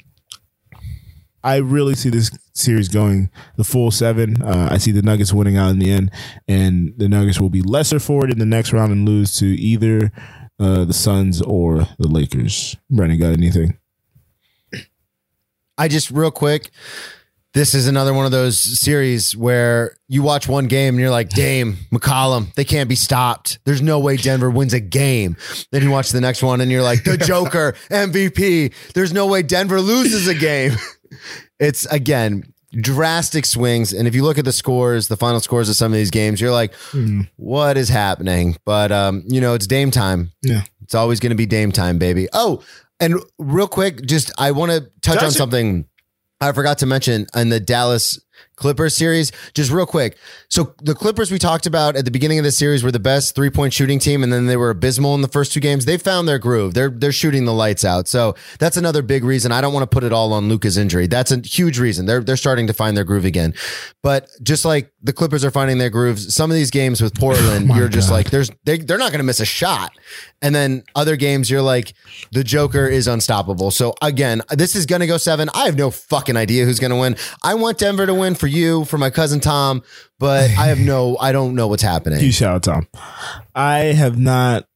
[1.42, 4.42] I really see this series going the full seven.
[4.42, 6.10] Uh, I see the Nuggets winning out in the end,
[6.48, 9.46] and the Nuggets will be lesser for it in the next round and lose to
[9.46, 10.10] either
[10.58, 12.76] uh, the Suns or the Lakers.
[12.90, 13.78] Brandon, got anything?
[15.78, 16.70] I just real quick.
[17.52, 21.30] this is another one of those series where you watch one game and you're like,
[21.30, 23.58] Dame, McCollum, they can't be stopped.
[23.64, 25.36] There's no way Denver wins a game.
[25.72, 28.74] Then you watch the next one and you're like, the Joker, MVP.
[28.92, 30.72] There's no way Denver loses a game.
[31.58, 33.92] It's again drastic swings.
[33.92, 36.40] And if you look at the scores, the final scores of some of these games,
[36.40, 36.74] you're like,
[37.36, 38.56] what is happening?
[38.64, 40.32] But um, you know, it's Dame time.
[40.42, 40.62] Yeah.
[40.82, 42.28] It's always going to be Dame time, baby.
[42.32, 42.62] Oh,
[43.00, 45.32] and real quick, just I want to touch Touch on it.
[45.32, 45.86] something
[46.40, 48.20] I forgot to mention in the Dallas
[48.56, 49.32] Clippers series.
[49.54, 50.16] Just real quick.
[50.48, 53.34] So the Clippers we talked about at the beginning of the series were the best
[53.34, 55.84] three point shooting team, and then they were abysmal in the first two games.
[55.84, 56.74] They found their groove.
[56.74, 58.08] They're they're shooting the lights out.
[58.08, 59.52] So that's another big reason.
[59.52, 61.06] I don't want to put it all on Luka's injury.
[61.06, 62.06] That's a huge reason.
[62.06, 63.54] They're they're starting to find their groove again.
[64.02, 67.64] But just like the Clippers are finding their grooves, some of these games with Portland,
[67.70, 68.14] oh my you're just God.
[68.14, 69.92] like, there's they they're not going to miss a shot.
[70.42, 71.94] And then other games, you're like,
[72.30, 73.70] the Joker is unstoppable.
[73.70, 75.48] So again, this is going to go seven.
[75.54, 77.16] I have no fucking idea who's going to win.
[77.42, 79.82] I want Denver to win for you, for my cousin Tom,
[80.18, 82.20] but I have no, I don't know what's happening.
[82.20, 82.88] You shout out Tom.
[83.54, 84.66] I have not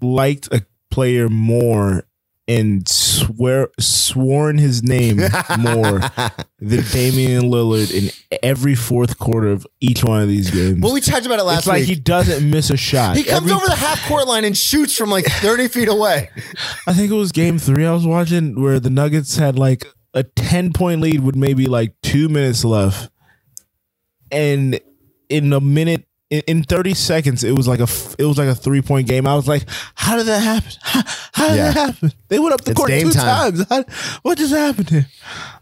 [0.00, 2.04] liked a player more
[2.48, 5.18] and swear sworn his name
[5.60, 6.00] more
[6.58, 8.10] than Damian Lillard in
[8.42, 10.80] every fourth quarter of each one of these games.
[10.82, 13.16] Well, we talked about it last it's like he doesn't miss a shot.
[13.16, 16.30] He comes Every- over the half court line and shoots from like 30 feet away.
[16.86, 20.22] I think it was game three I was watching where the Nuggets had like a
[20.22, 23.10] 10 point lead with maybe like two minutes left.
[24.30, 24.80] And
[25.28, 28.54] in a minute, in, in 30 seconds, it was like a it was like a
[28.54, 29.26] three point game.
[29.26, 30.70] I was like, how did that happen?
[30.80, 31.02] How,
[31.34, 31.70] how did Yeah.
[31.72, 32.12] that happen?
[32.28, 33.52] They went up the It's court two time.
[33.56, 33.66] times.
[33.68, 33.84] How,
[34.22, 35.06] what just happened here?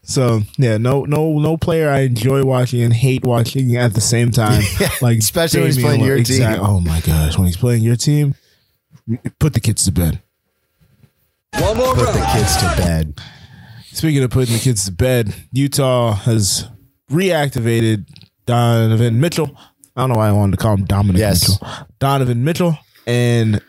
[0.03, 4.31] So yeah, no, no, no player I enjoy watching and hate watching at the same
[4.31, 4.63] time.
[5.03, 6.27] Like especially when he's Damian playing your Lillard.
[6.27, 6.37] team.
[6.43, 8.35] Exact- Oh my gosh, when he's playing your team,
[9.41, 10.21] put the kids to bed.
[11.55, 12.19] One more Put round.
[12.19, 13.21] the kids to bed.
[13.93, 16.69] Speaking of putting the kids to bed, Utah has
[17.11, 18.07] reactivated
[18.47, 19.57] Donovan Mitchell.
[19.97, 21.49] I don't know why I wanted to call him Dominic Yes.
[21.61, 21.69] Mitchell.
[21.99, 22.79] Donovan Mitchell.
[23.07, 23.61] And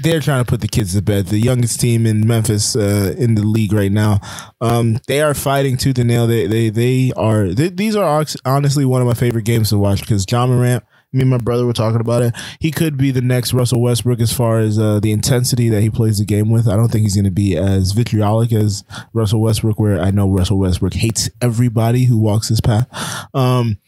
[0.00, 1.26] they're trying to put the kids to bed.
[1.26, 4.18] The youngest team in Memphis uh, in the league right now.
[4.60, 6.26] Um, they are fighting tooth and nail.
[6.26, 7.48] They they they are.
[7.48, 10.82] They, these are honestly one of my favorite games to watch because Ja Morant.
[11.14, 12.34] Me and my brother were talking about it.
[12.60, 15.88] He could be the next Russell Westbrook as far as uh, the intensity that he
[15.88, 16.68] plays the game with.
[16.68, 20.28] I don't think he's going to be as vitriolic as Russell Westbrook, where I know
[20.28, 22.86] Russell Westbrook hates everybody who walks his path.
[23.32, 23.78] Um,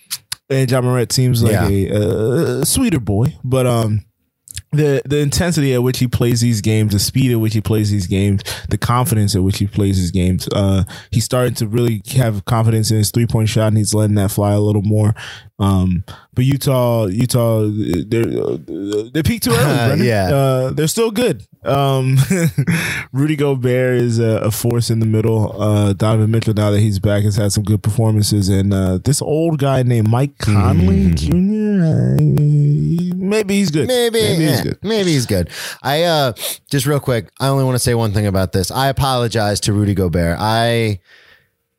[0.48, 1.68] and Ja Morant seems like Yeah.
[1.68, 4.05] a, uh sweeter boy, but um,
[4.76, 7.90] the the intensity at which he plays these games, the speed at which he plays
[7.90, 10.48] these games, the confidence at which he plays these games.
[10.52, 14.16] Uh, he's starting to really have confidence in his three point shot, and he's letting
[14.16, 15.14] that fly a little more.
[15.58, 18.26] Um, but Utah, Utah, they're
[19.10, 19.64] they peaked too early.
[19.96, 20.06] Brendan.
[20.06, 20.28] Yeah.
[20.34, 21.46] uh, they're still good.
[21.64, 22.18] Um,
[23.12, 25.60] Rudy Gobert is a, a force in the middle.
[25.60, 29.22] Uh, Donovan Mitchell, now that he's back, has had some good performances, and uh, this
[29.22, 31.32] old guy named Mike Conley Jr.
[31.32, 32.16] uh,
[33.28, 33.88] maybe he's good.
[33.88, 34.78] Maybe, maybe he's good.
[34.82, 35.50] maybe he's good.
[35.82, 36.32] I uh
[36.70, 38.70] just real quick, I only want to say one thing about this.
[38.70, 40.36] I apologize to Rudy Gobert.
[40.40, 41.00] I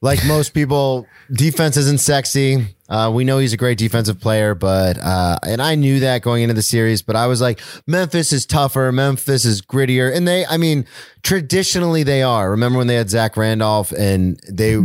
[0.02, 2.76] like most people, defense isn't sexy.
[2.90, 6.44] Uh, we know he's a great defensive player, but uh, and I knew that going
[6.44, 7.02] into the series.
[7.02, 8.92] But I was like, Memphis is tougher.
[8.94, 10.86] Memphis is grittier, and they, I mean,
[11.24, 12.50] traditionally they are.
[12.52, 14.78] Remember when they had Zach Randolph and they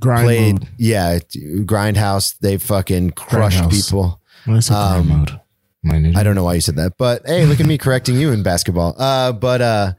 [0.00, 0.68] Grind played, mode.
[0.76, 1.18] yeah,
[1.64, 2.36] Grindhouse.
[2.40, 3.70] They fucking crushed Grindhouse.
[3.86, 4.20] people.
[4.44, 5.30] When I said grind mode.
[5.30, 5.40] Um,
[6.16, 8.42] I don't know why you said that, but hey, look at me correcting you in
[8.42, 8.94] basketball.
[8.98, 9.92] Uh, but uh,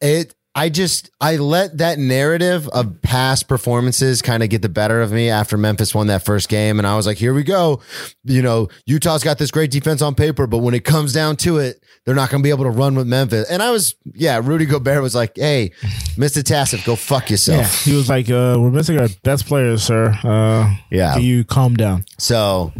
[0.00, 5.00] it, I just, I let that narrative of past performances kind of get the better
[5.00, 7.80] of me after Memphis won that first game, and I was like, here we go.
[8.24, 11.58] You know, Utah's got this great defense on paper, but when it comes down to
[11.58, 13.48] it, they're not going to be able to run with Memphis.
[13.50, 15.72] And I was, yeah, Rudy Gobert was like, hey,
[16.16, 16.42] Mr.
[16.42, 17.60] Tassif, go fuck yourself.
[17.86, 20.18] Yeah, he was like, uh, "We're missing our best players, sir.
[20.24, 21.18] Uh, Yeah.
[21.18, 22.72] you calm down?" So.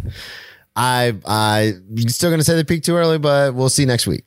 [0.81, 1.73] I I
[2.07, 4.23] still gonna say they peaked too early, but we'll see next week.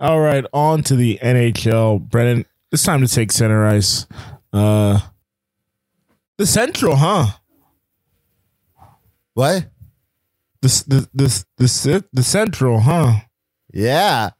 [0.00, 2.00] All right, on to the NHL.
[2.08, 4.06] Brennan, it's time to take center ice.
[4.50, 5.00] Uh,
[6.38, 7.26] the Central, huh?
[9.34, 9.68] What?
[10.62, 13.20] The the the the, the, the Central, huh?
[13.74, 14.30] Yeah.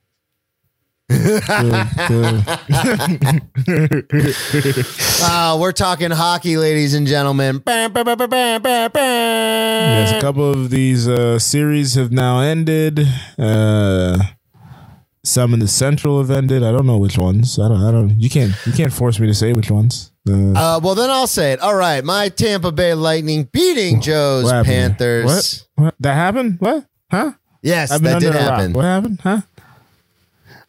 [5.22, 7.62] Uh, we're talking hockey, ladies and gentlemen.
[7.66, 7.90] yes,
[10.12, 13.06] a couple of these uh, series have now ended.
[13.38, 14.18] Uh,
[15.24, 16.62] some in the Central have ended.
[16.62, 17.58] I don't know which ones.
[17.58, 17.82] I don't.
[17.82, 18.20] I don't.
[18.20, 18.52] You can't.
[18.64, 20.12] You can't force me to say which ones.
[20.28, 21.60] Uh, Uh, well, then I'll say it.
[21.60, 22.04] All right.
[22.04, 24.64] My Tampa Bay Lightning beating Joe's what?
[24.64, 25.66] Panthers.
[25.76, 25.84] What?
[25.86, 25.94] What?
[26.00, 26.56] That happened?
[26.60, 26.86] What?
[27.10, 27.32] Huh?
[27.62, 28.42] Yes, that did rock.
[28.42, 28.72] happen.
[28.72, 29.20] What happened?
[29.22, 29.40] Huh?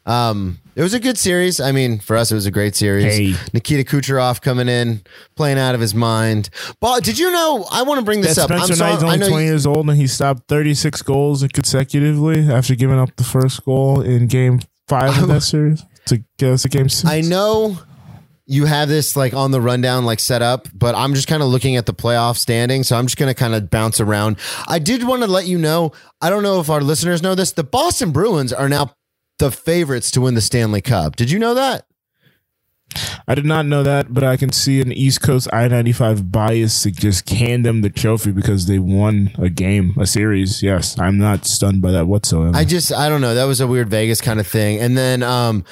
[0.05, 1.59] Um, it was a good series.
[1.59, 3.05] I mean, for us, it was a great series.
[3.05, 3.35] Hey.
[3.53, 5.01] Nikita Kucherov coming in,
[5.35, 6.49] playing out of his mind.
[6.79, 7.65] But did you know?
[7.71, 8.57] I want to bring this That up.
[8.57, 12.49] Spencer sorry- Knight's only know 20 you- years old and he stopped 36 goals consecutively
[12.51, 16.63] after giving up the first goal in game five of that series to get us
[16.63, 17.09] to game six.
[17.11, 17.77] I know
[18.47, 21.49] you have this like on the rundown, like set up, but I'm just kind of
[21.49, 22.83] looking at the playoff standing.
[22.83, 24.37] So I'm just going to kind of bounce around.
[24.67, 27.51] I did want to let you know, I don't know if our listeners know this.
[27.51, 28.93] The Boston Bruins are now
[29.41, 31.15] the favorites to win the Stanley Cup.
[31.15, 31.87] Did you know that?
[33.27, 36.83] I did not know that, but I can see an East Coast I 95 bias
[36.83, 40.61] to just hand them the trophy because they won a game, a series.
[40.61, 42.55] Yes, I'm not stunned by that whatsoever.
[42.55, 43.33] I just, I don't know.
[43.33, 44.79] That was a weird Vegas kind of thing.
[44.79, 45.63] And then, um,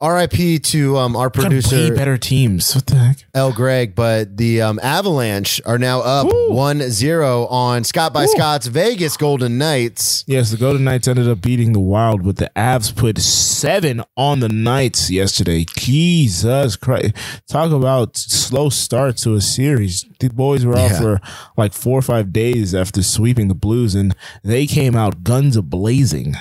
[0.00, 2.72] RIP to um, our producer, better teams.
[2.74, 3.16] What the heck?
[3.34, 8.68] El Greg, but the um, Avalanche are now up 1 0 on Scott by Scott's
[8.68, 10.22] Vegas Golden Knights.
[10.28, 14.38] Yes, the Golden Knights ended up beating the Wild, but the Avs put seven on
[14.38, 15.64] the Knights yesterday.
[15.76, 17.14] Jesus Christ.
[17.48, 20.04] Talk about slow start to a series.
[20.20, 21.00] The boys were out Yeah.
[21.00, 21.20] for
[21.56, 25.62] like four or five days after sweeping the Blues, and they came out guns a
[25.62, 26.36] blazing.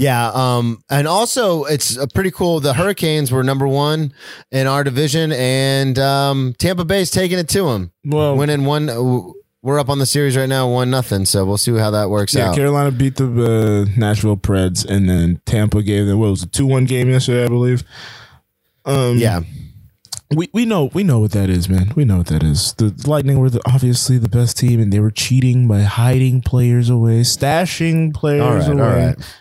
[0.00, 2.60] Yeah, um, and also it's pretty cool.
[2.60, 4.12] The Hurricanes were number one
[4.50, 7.92] in our division, and um, Tampa Bay's taking it to them.
[8.04, 8.88] Well- winning one.
[8.88, 9.32] uh,
[9.62, 11.26] We're up on the series right now, one nothing.
[11.26, 12.38] So we'll see how that works out.
[12.38, 12.56] Yeah, out.
[12.56, 16.64] Carolina beat the uh, Nashville Preds, and then Tampa gave them what was a two
[16.66, 17.84] one game yesterday, I believe.
[18.86, 19.40] Um, yeah,
[20.34, 21.92] we we know we know what that is, man.
[21.94, 22.72] We know what that is.
[22.78, 26.88] The Lightning were the, obviously the best team, and they were cheating by hiding players
[26.88, 29.06] away, stashing players all right, away.
[29.08, 29.36] right.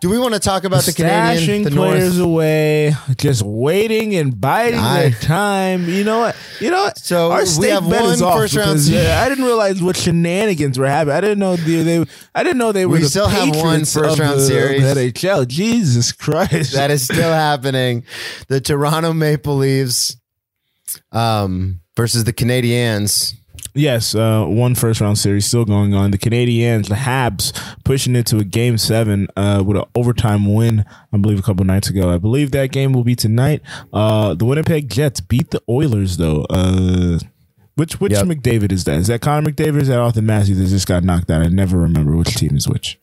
[0.00, 2.28] Do we want to talk about the Canadian, the players North?
[2.28, 5.88] away, just waiting and biding I- their time.
[5.88, 6.36] You know what?
[6.60, 6.98] You know what?
[6.98, 10.86] So our we have bet is off first round I didn't realize what shenanigans were
[10.86, 11.16] happening.
[11.16, 12.04] I didn't know they, they
[12.34, 14.40] I didn't know they were We the still have one first Patriots first of round
[14.40, 14.82] the, series.
[14.82, 15.48] NHL.
[15.48, 16.74] Jesus Christ!
[16.74, 18.04] That is still happening.
[18.48, 20.16] The Toronto Maple Leafs
[21.12, 23.34] um, versus the Canadiens.
[23.76, 26.12] Yes, uh, one first round series still going on.
[26.12, 27.52] The Canadiens, the Habs,
[27.84, 31.64] pushing it to a game seven uh, with an overtime win, I believe, a couple
[31.64, 32.08] nights ago.
[32.14, 33.62] I believe that game will be tonight.
[33.92, 36.46] Uh, the Winnipeg Jets beat the Oilers, though.
[36.48, 37.18] Uh,
[37.74, 38.26] which which Yep.
[38.26, 38.98] McDavid is that?
[38.98, 39.74] Is that Connor McDavid?
[39.78, 41.42] Or is that Auston Matthews that just got knocked out?
[41.42, 43.00] I never remember which team is which.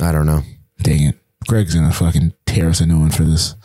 [0.00, 0.42] I don't know.
[0.82, 1.18] Dang it.
[1.48, 3.56] Greg's gonna fucking tear us a new one for this.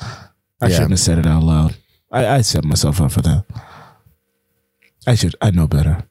[0.59, 0.73] I Yeah.
[0.73, 1.75] shouldn't have said it out loud.
[2.11, 3.45] I, I set myself up for that.
[5.09, 5.35] I should.
[5.41, 6.07] I know better.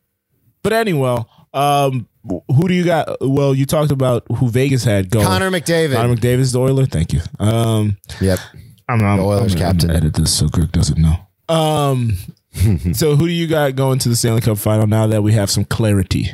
[0.65, 2.09] But anyway, um,
[2.49, 3.09] who do you got?
[3.21, 5.25] Well, you talked about who Vegas had going.
[5.25, 5.95] Connor McDavid.
[5.95, 6.85] Connor McDavid is the Oiler.
[6.85, 7.21] Thank you.
[7.39, 8.41] Um, Yep.
[8.89, 9.91] I'm, I'm The Oilers I'm, captain.
[9.91, 11.15] I'm edit this so Greg doesn't know.
[11.49, 12.17] Um,
[12.93, 15.49] so who do you got going to the Stanley Cup final now that we have
[15.49, 16.31] some clarity?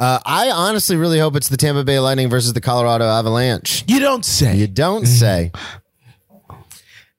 [0.00, 3.84] Uh, I honestly really hope it's the Tampa Bay Lightning versus the Colorado Avalanche.
[3.86, 4.56] You don't say.
[4.56, 5.52] You don't say.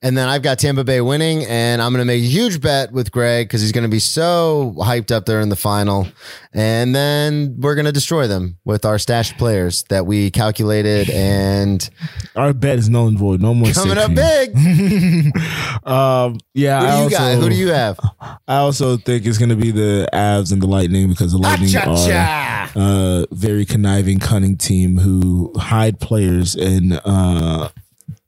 [0.04, 2.92] And then I've got Tampa Bay winning, and I'm going to make a huge bet
[2.92, 6.08] with Greg because he's going to be so hyped up there in the final.
[6.54, 11.88] And then we're going to destroy them with our stashed players that we calculated and
[12.36, 13.42] Our bet is null and void.
[13.42, 14.56] No more coming up big.
[15.84, 16.80] Um, yeah.
[16.80, 17.36] Who do you also, got?
[17.44, 18.00] Who do you have?
[18.48, 21.70] I also think it's going to be the Avs and the Lightning because the Lightning
[21.70, 22.72] are Cha-cha-cha.
[22.76, 27.70] uh, very conniving, cunning team who hide players and uh,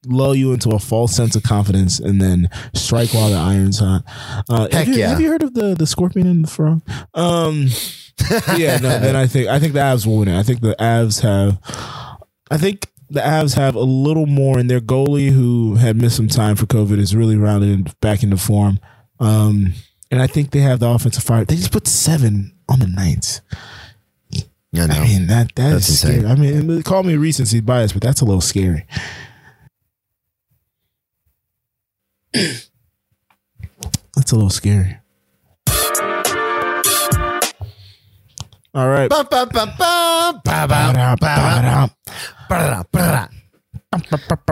[0.06, 4.04] lull you into a false sense of confidence and then strike while the iron's hot.
[4.50, 5.10] Uh, Heck have, you, yeah.
[5.10, 6.82] have you heard of the the scorpion and the frog?
[7.13, 7.68] Um,
[8.58, 10.38] yeah, no, then I think I think the Avs will win it.
[10.38, 11.60] I think the Avs have.
[12.52, 16.28] I think the Avs have a little more, and their goalie, who had missed some
[16.28, 18.80] time for COVID, is really rounded back into form.
[19.20, 19.74] Um,
[20.12, 21.46] and I think they have the offensive fire.
[21.46, 23.42] They just put seven on the Knights.
[24.76, 24.94] I know.
[24.96, 26.26] I mean that that That's is scary.
[26.26, 28.86] I mean, call me a recency bias, but that's a little scary.
[34.15, 34.98] that's a little scary.
[38.76, 39.08] All right.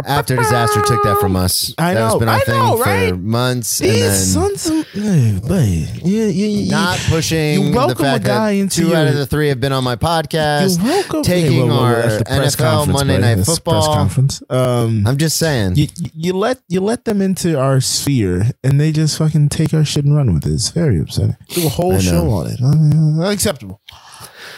[0.05, 1.73] After disaster took that from us.
[1.77, 3.17] I That has been our I thing know, for right?
[3.17, 3.79] months.
[3.81, 7.97] And These then sons of hey, buddy, you, you, you, not pushing you the welcome
[8.05, 9.95] fact a guy that into two your- out of the three have been on my
[9.95, 10.77] podcast.
[10.79, 13.21] you welcome taking Hey, whoa, whoa, whoa, our that's the press NFL conference, Monday buddy.
[13.21, 13.93] Night That's the press Football.
[13.95, 14.43] conference.
[14.49, 15.75] Um, I'm just saying.
[15.75, 19.85] you, you let you let them into our sphere and they just fucking take our
[19.85, 20.51] shit and run with it.
[20.53, 21.37] It's very upsetting.
[21.49, 21.99] Do a whole know.
[21.99, 22.59] show on it.
[22.61, 23.81] Uh, unacceptable.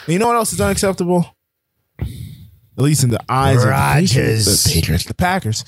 [0.08, 1.26] You know what else is unacceptable?
[2.78, 5.64] At least in the eyes of the Patriots, the Patriots, the Packers.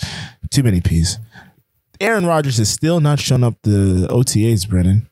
[0.49, 1.19] Too many P's.
[2.01, 5.07] Aaron Rodgers has still not shown up the OTAs, Brennan.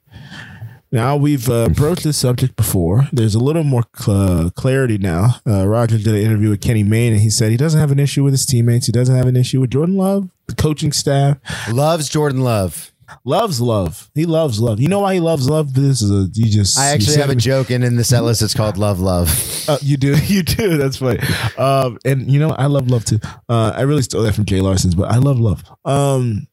[0.92, 3.08] Now we've uh, broached this subject before.
[3.12, 5.38] There's a little more cl- clarity now.
[5.48, 7.98] Uh, Roger did an interview with Kenny Mayne, and he said he doesn't have an
[8.00, 8.86] issue with his teammates.
[8.86, 11.38] He doesn't have an issue with Jordan Love, the coaching staff.
[11.72, 12.93] Loves Jordan Love.
[13.26, 14.10] Loves love.
[14.16, 14.80] He loves love.
[14.80, 15.74] You know why he loves love?
[15.74, 16.78] This is a you just.
[16.78, 18.42] I actually have a me- joke in, in the set list.
[18.42, 19.30] It's called Love Love.
[19.66, 20.78] Uh, you do, you do.
[20.78, 21.22] That's funny.
[21.58, 23.20] Um, and you know, I love love too.
[23.48, 25.64] Uh, I really stole that from Jay Larson's, but I love love.
[25.86, 26.48] Um,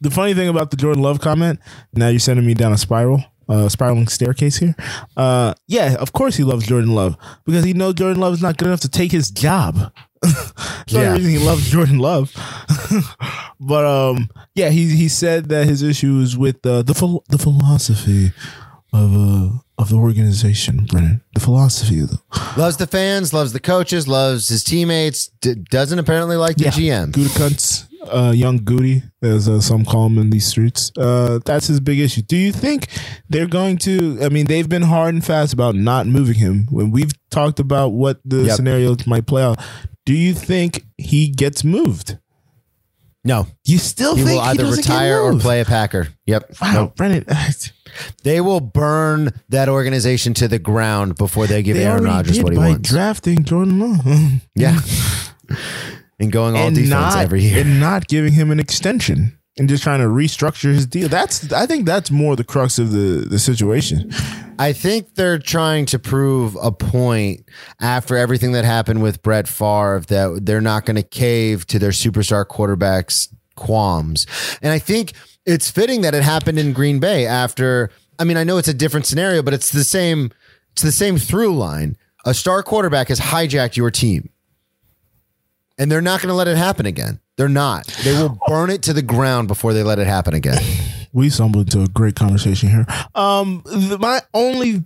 [0.00, 1.60] the funny thing about the Jordan Love comment,
[1.92, 4.74] now you're sending me down a spiral, uh, spiraling staircase here.
[5.18, 8.56] Uh, yeah, of course he loves Jordan Love because he knows Jordan Love is not
[8.56, 9.92] good enough to take his job.
[10.22, 10.52] That's
[10.88, 11.00] Yeah.
[11.10, 12.32] only reason he loves Jordan Love.
[13.60, 17.38] But um, yeah, he he said that his issue is with uh, the phil- the
[17.38, 18.32] philosophy
[18.92, 19.48] of uh
[19.78, 21.22] of the organization, Brennan.
[21.34, 22.18] The philosophy of the
[22.56, 25.28] loves the fans, loves the coaches, loves his teammates.
[25.40, 27.12] D- doesn't apparently like the GM.
[27.12, 30.90] Gouda cunts, uh, young Goody, as uh, some call him in these streets.
[30.98, 32.22] Uh, that's his big issue.
[32.22, 32.88] Do you think
[33.28, 34.18] they're going to?
[34.22, 36.66] I mean, they've been hard and fast about not moving him.
[36.70, 38.56] When we've talked about what the Yep.
[38.56, 39.60] scenarios might play out,
[40.06, 42.18] do you think he gets moved?
[43.28, 46.08] No, You still he think will either retire or play a Packer.
[46.26, 46.54] Yep.
[46.60, 46.96] Wow, Nope.
[46.96, 47.24] Brennan.
[48.22, 52.52] They will burn that organization to the ground before they give They Aaron Rodgers what
[52.52, 52.88] he by wants.
[52.88, 54.40] drafting Jordan Love.
[54.54, 54.78] yeah.
[56.20, 57.60] and going all and defense not every year.
[57.60, 61.08] and not giving him an extension and just trying to restructure his deal.
[61.08, 64.10] That's I think that's more the crux of the the situation.
[64.58, 67.48] I think they're trying to prove a point
[67.80, 71.90] after everything that happened with Brett Favre that they're not going to cave to their
[71.90, 74.26] superstar quarterback's qualms.
[74.62, 75.12] And I think
[75.46, 78.74] it's fitting that it happened in Green Bay after I mean I know it's a
[78.74, 80.30] different scenario but it's the same
[80.72, 81.96] it's the same through line.
[82.24, 84.30] A star quarterback has hijacked your team.
[85.76, 87.20] And they're not going to let it happen again.
[87.38, 87.86] They're not.
[88.02, 90.60] They will burn it to the ground before they let it happen again.
[91.10, 92.84] We stumbled into a great conversation here.
[93.14, 94.84] Um, the, my only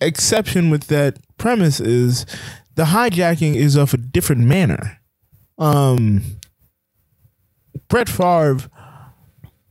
[0.00, 2.26] exception with that premise is
[2.74, 4.98] the hijacking is of a different manner.
[5.58, 6.22] Um,
[7.88, 8.68] Brett Favre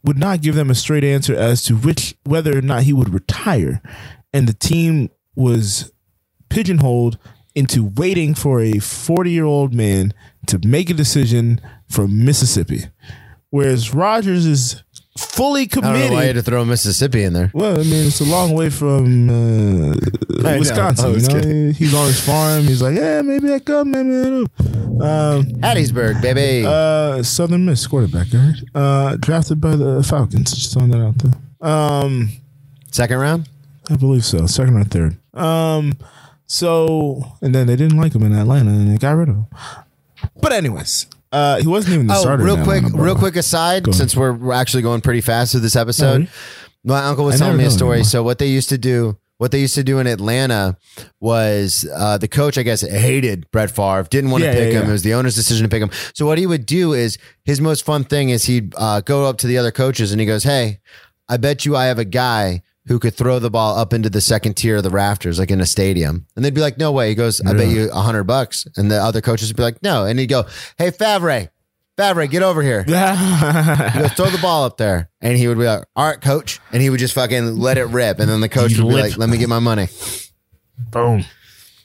[0.06, 3.14] would not give them a straight answer as to which whether or not he would
[3.14, 3.82] retire,
[4.32, 5.92] and the team was
[6.48, 7.18] pigeonholed
[7.56, 10.14] into waiting for a 40 year old man
[10.48, 12.86] to make a decision from Mississippi,
[13.50, 14.84] whereas Rodgers is
[15.18, 16.12] fully I don't know committed.
[16.14, 17.52] why you had to throw Mississippi in there.
[17.54, 19.94] Well, I mean, it's a long way from uh,
[20.46, 20.60] I know.
[20.60, 21.14] Wisconsin.
[21.14, 21.28] You know?
[21.28, 21.74] kidding.
[21.74, 22.64] He's on his farm.
[22.64, 24.52] He's like, yeah, maybe I come, maybe I don't.
[25.02, 26.66] Um, Hattiesburg, baby.
[26.66, 28.56] uh, Southern Miss quarterback, heard.
[28.76, 30.52] Uh, drafted by the Falcons.
[30.54, 31.34] Just throwing that out there.
[31.70, 32.30] Um,
[32.92, 33.50] Second round?
[33.90, 34.46] I believe so.
[34.46, 35.18] Second or third.
[35.34, 35.94] Um,
[36.50, 39.46] so and then they didn't like him in Atlanta, and they got rid of him.
[40.42, 42.44] But anyways, uh, he wasn't even the Oh, starter.
[42.44, 45.76] real quick, Atlanta, real quick aside, since we're, we're actually going pretty fast through this
[45.76, 46.14] episode.
[46.14, 46.30] Alright.
[46.84, 48.04] My uncle was I telling me a story.
[48.04, 50.78] So what they used to do, what they used to do in Atlanta
[51.20, 54.84] was uh, the coach, I guess, hated Brett Favre, didn't want to pick yeah, him.
[54.86, 54.90] yeah.
[54.90, 55.92] It was the owner's decision to pick him.
[56.14, 59.38] So what he would do is his most fun thing is he'd uh, go up
[59.40, 60.80] to the other coaches and he goes, "Hey,
[61.28, 64.20] I bet you I have a guy." Who could throw the ball up into the
[64.20, 66.26] second tier of the rafters, like in a stadium?
[66.36, 68.92] And they'd be like, "No way." He goes, "I bet you a hundred bucks." And
[68.92, 70.46] the other coaches would be like, "No." And he'd go,
[70.78, 71.50] "Hey, Favre,
[71.98, 75.10] Favre, get over here." He goes, throw the ball up there.
[75.22, 76.62] And he would be like, all right, coach.
[76.72, 78.20] And he would just fucking let it rip.
[78.20, 79.90] And then the coach He would be lit- like, let me get my money.
[80.92, 81.26] Boom.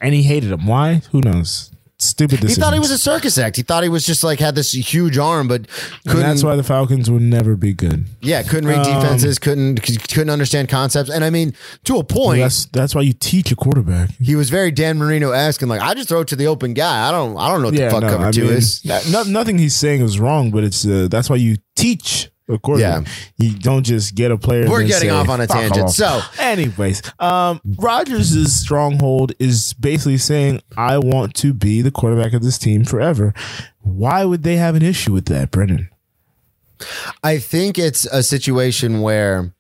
[0.00, 0.66] And he hated him.
[0.66, 1.02] Why?
[1.10, 1.70] Who knows?
[2.04, 3.56] Stupid He thought he was a circus act.
[3.56, 5.66] He thought he was just like had this huge arm, but
[6.06, 6.20] couldn't.
[6.22, 8.04] that's why the Falcons would never be good.
[8.20, 11.10] yeah, couldn't read Um, defenses, couldn't couldn't understand concepts.
[11.10, 14.10] And I mean, to a point, That's that's why you teach a quarterback.
[14.20, 16.74] he was very Dan Marino esque and like, I just throw it to the open
[16.74, 17.08] guy.
[17.08, 18.80] I don't I don't know what the fuck no, cover I two mean, is.
[18.82, 22.58] that- no- nothing he's saying is wrong, but it's uh, that's why you teach a
[22.58, 23.06] quarterback.
[23.38, 24.68] You don't just get a player.
[24.68, 25.86] We're getting say, off on a tangent.
[25.86, 32.32] off." So- anyways, um, Rodgers' stronghold is basically saying, "I want to be the quarterback
[32.32, 33.32] of this team forever."
[33.80, 35.88] Why would they have an issue with that, Brendan?
[37.22, 39.54] I think it's a situation where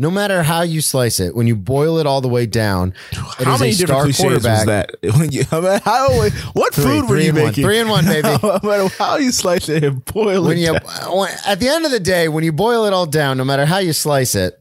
[0.00, 3.16] no matter how you slice it, when you boil it all the way down, it
[3.44, 4.66] How is many a different star was quarterback.
[4.66, 4.90] that?
[5.18, 6.08] When you, I mean, how,
[6.52, 7.44] what Three, food were you one.
[7.46, 7.64] making?
[7.64, 8.28] Three and one, baby.
[8.42, 11.26] no matter how you slice it and boil when it, you down.
[11.44, 13.78] at the end of the day, when you boil it all down, no matter how
[13.78, 14.54] you slice it,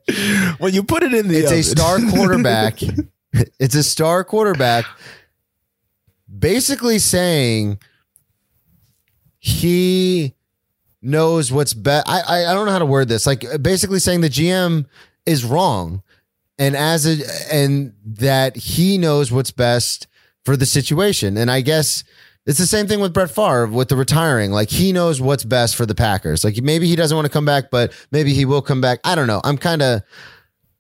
[0.58, 2.80] when you put it in the it's a star quarterback.
[3.60, 4.86] it's a star quarterback
[6.40, 7.78] basically saying
[9.40, 10.34] he
[11.02, 12.08] knows what's best.
[12.10, 13.26] I, I I don't know how to word this.
[13.28, 14.86] Like basically saying the GM
[15.28, 16.02] is wrong,
[16.58, 17.24] and as a
[17.54, 20.08] and that he knows what's best
[20.46, 21.38] for the situation.
[21.38, 22.04] And I guess
[22.46, 24.52] it's the same thing with Brett Favre with the retiring.
[24.52, 26.44] Like he knows what's best for the Packers.
[26.44, 29.00] Like maybe he doesn't want to come back, but maybe he will come back.
[29.04, 29.42] I don't know.
[29.44, 30.02] I'm kind of.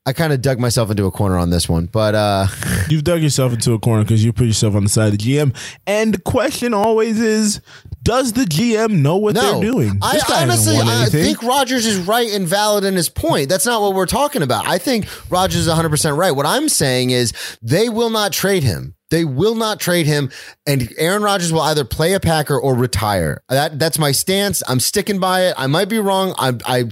[0.07, 2.47] I kind of dug myself into a corner on this one, but uh,
[2.89, 5.17] You've dug yourself into a corner because you put yourself on the side of the
[5.17, 5.55] GM.
[5.85, 7.59] And the question always is,
[8.03, 9.41] does the GM know what no.
[9.41, 9.99] they're doing?
[10.01, 13.49] I honestly, I think Rodgers is right and valid in his point.
[13.49, 14.65] That's not what we're talking about.
[14.65, 16.31] I think Rodgers is 100 percent right.
[16.31, 18.95] What I'm saying is they will not trade him.
[19.09, 20.29] They will not trade him,
[20.65, 23.41] and Aaron Rodgers will either play a Packer or retire.
[23.47, 24.61] That that's my stance.
[24.67, 25.55] I'm sticking by it.
[25.57, 26.33] I might be wrong.
[26.37, 26.85] I'm I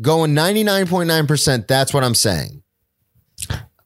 [0.00, 1.68] going 99.9 percent.
[1.68, 2.62] That's what I'm saying.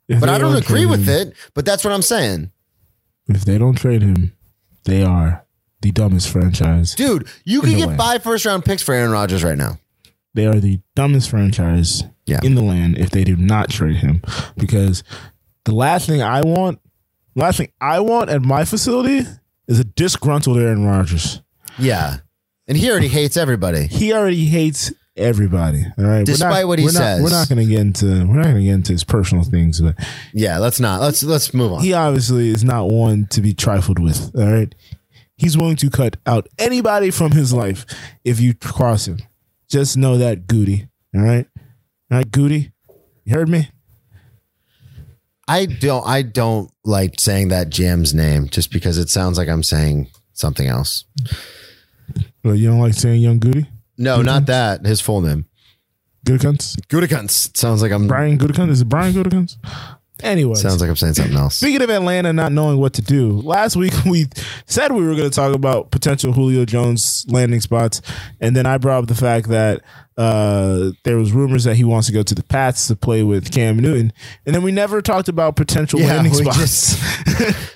[0.09, 1.35] If But I don't agree with him- it.
[1.55, 2.51] But that's what I'm saying.
[3.29, 4.33] If they don't trade him,
[4.85, 5.45] they are
[5.81, 6.95] the dumbest franchise.
[6.95, 7.99] Dude, you can get land.
[7.99, 9.79] five first round picks for Aaron Rodgers right now.
[10.35, 12.41] They are the dumbest franchise Yeah.
[12.43, 14.21] in the land if they do not trade him.
[14.57, 15.05] Because
[15.65, 16.81] the last thing I want,
[17.35, 19.27] last thing I want at my facility
[19.69, 21.43] is a disgruntled Aaron Rodgers.
[21.79, 22.19] Yeah.
[22.69, 23.87] And he already hates everybody.
[23.87, 25.85] He already hates everybody.
[25.99, 26.25] All right.
[26.27, 27.23] Despite not- what he we're not- says.
[27.23, 29.81] we're not going to get into we're not going to get into his personal things,
[29.81, 29.97] but
[30.33, 31.01] Yeah, let's not.
[31.01, 31.83] Let's let's move on.
[31.83, 34.31] he obviously is not one to be trifled with.
[34.37, 34.75] All right.
[35.37, 37.85] He's willing to cut out anybody from his life
[38.25, 39.19] if you cross him.
[39.69, 40.89] Just know that, Goody.
[41.15, 41.47] All right.
[42.11, 42.71] All right, Goody.
[43.25, 43.69] You heard me?
[45.47, 49.63] I don't I don't like saying that GM's name just because it sounds like I'm
[49.63, 51.05] saying something else.
[52.43, 53.67] Well, you don't like saying young Goody?
[53.97, 54.85] No, not that.
[54.85, 55.47] His full name.
[56.25, 56.77] Goodicunts?
[56.89, 57.57] Gudikunst.
[57.57, 58.73] Sounds like I'm Brian Goodicunts?
[58.73, 59.57] Is it Brian Goodicunts?
[60.23, 60.55] Anyway.
[60.55, 61.57] sounds like I'm saying something else.
[61.57, 64.27] Speaking of Atlanta not knowing what to do, last week we
[64.67, 68.01] said we were going to talk about potential Julio Jones landing spots,
[68.41, 69.83] and then I brought up the fact that
[70.17, 73.53] uh, there was rumors that he wants to go to the Pats to play with
[73.53, 74.13] Cam Newton,
[74.47, 76.97] and then we never talked about potential Yeah, landing we spots.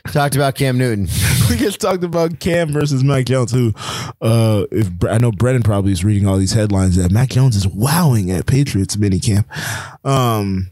[0.12, 1.08] Talked about Cam Newton.
[1.50, 3.74] we just talked about Cam versus Mac Jones, who,
[4.22, 7.66] uh, if I know Brennan probably is reading all these headlines that Mac Jones is
[7.66, 9.44] wowing at Patriots minicamp.
[10.06, 10.70] Um,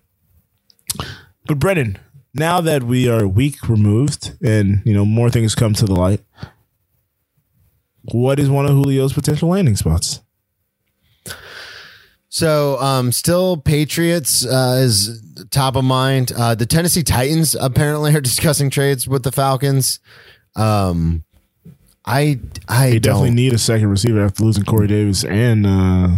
[1.47, 1.99] but Brennan,
[2.35, 5.95] now that we are a week removed and you know more things come to the
[5.95, 6.21] light,
[8.13, 10.21] what is one of Julio's potential landing spots?
[12.29, 16.33] So, um, still Patriots uh, is top of mind.
[16.37, 20.01] Uh, the Tennessee Titans apparently are discussing trades with the Falcons.
[20.55, 21.25] Um,
[22.05, 22.39] I
[22.69, 26.09] I They definitely need a second receiver after losing Corey Davis and uh,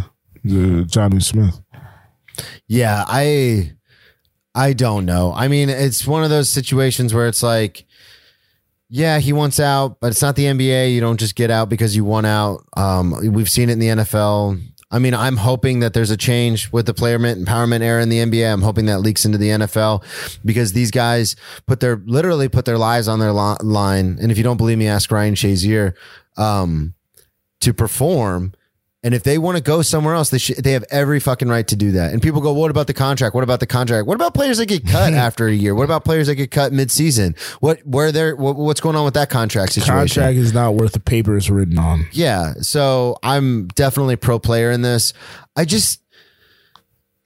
[0.44, 1.60] the Jonnu Smith.
[2.66, 3.72] Yeah, I
[4.58, 5.32] I don't know.
[5.32, 7.86] I mean, it's one of those situations where it's like,
[8.88, 10.92] yeah, he wants out, but it's not the NBA.
[10.92, 12.64] You don't just get out because you want out.
[12.76, 14.60] Um, we've seen it in the NFL.
[14.90, 18.18] I mean, I'm hoping that there's a change with the player empowerment era in the
[18.18, 18.52] NBA.
[18.52, 20.02] I'm hoping that leaks into the NFL
[20.44, 21.36] because these guys
[21.68, 24.18] put their literally put their lives on their line.
[24.20, 25.94] And if you don't believe me, ask Ryan Shazier
[26.36, 26.94] um,
[27.60, 28.54] to perform.
[29.08, 31.66] And if they want to go somewhere else, they should, they have every fucking right
[31.68, 32.12] to do that.
[32.12, 33.34] And people go, "What about the contract?
[33.34, 34.06] What about the contract?
[34.06, 35.74] What about players that get cut after a year?
[35.74, 37.34] What about players that get cut mid-season?
[37.60, 40.92] What where they're what, what's going on with that contract situation?" Contract is not worth
[40.92, 42.04] the paper it's written on.
[42.12, 45.14] Yeah, so I'm definitely pro player in this.
[45.56, 46.02] I just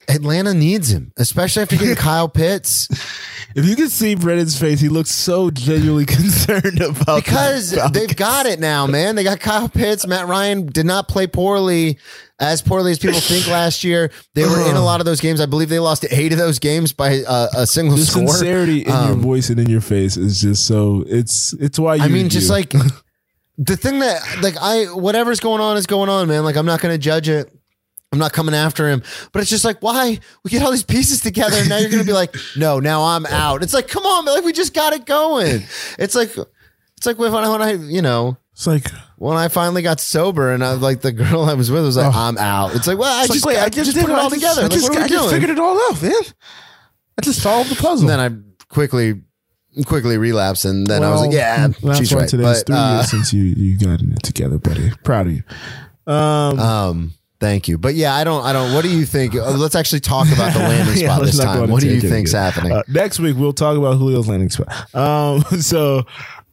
[0.07, 2.87] Atlanta needs him, especially after getting Kyle Pitts
[3.55, 8.15] If you could see Brennan's face, he looks so genuinely concerned about because the they've
[8.15, 9.15] got it now, man.
[9.15, 10.07] They got Kyle Pitts.
[10.07, 11.99] Matt Ryan did not play poorly,
[12.39, 14.09] as poorly as people think last year.
[14.33, 15.39] They were in a lot of those games.
[15.39, 18.27] I believe they lost eight of those games by a, a single the score.
[18.27, 21.95] sincerity in your Um, voice and in your face is just so it's it's why
[21.95, 22.53] you I mean, just you.
[22.53, 22.73] like
[23.59, 26.43] the thing that like I whatever's going on is going on, man.
[26.43, 27.51] Like I'm not going to judge it.
[28.13, 29.01] I'm not coming after him,
[29.31, 32.03] but it's just like why we get all these pieces together and now you're going
[32.03, 33.63] to be like, no, now I'm out.
[33.63, 35.63] It's like, come on, like we just got it going.
[35.97, 36.29] It's like,
[36.95, 38.87] it's like when I, when I, you know, it's like
[39.17, 42.13] when I finally got sober and I like the girl I was with was like,
[42.13, 42.75] I'm out.
[42.75, 44.61] It's like, well, I it's just, like, wait, I just, put it all together.
[44.61, 46.13] I just, are we I just figured it all out, man.
[47.17, 48.07] I just solved the puzzle.
[48.07, 49.23] And then I quickly,
[49.87, 52.29] quickly relapsed, and then I was like, yeah, that's she's right.
[52.29, 54.91] Today's But, three uh, years since you you got it together, buddy.
[55.03, 55.43] Proud of you.
[56.05, 57.13] Um, Um,
[57.43, 57.77] thank you.
[57.77, 59.35] But yeah, I don't, I don't, what do you think?
[59.35, 61.69] Uh, Let's actually talk about the landing spot let's this time.
[61.69, 62.51] What do you think's again.
[62.51, 62.71] happening?
[62.71, 64.95] Uh, next week we'll talk about Julio's landing spot.
[64.95, 66.03] Um, so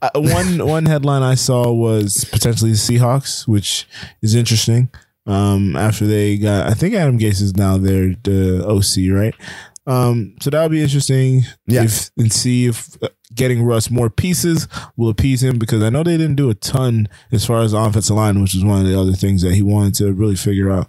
[0.02, 3.86] uh, one one headline I saw was potentially the Seahawks, which
[4.20, 4.90] is interesting.
[5.26, 9.34] Um, after they got, I think Adam Gase is now their the OC, right?
[9.86, 11.42] Um, so that would be interesting.
[11.66, 11.84] Yeah.
[11.84, 14.66] If, and see if uh, getting Russ more pieces
[14.96, 17.78] will appease him because I know they didn't do a ton as far as the
[17.78, 20.70] offensive line, which is one of the other things that he wanted to really figure
[20.70, 20.88] out.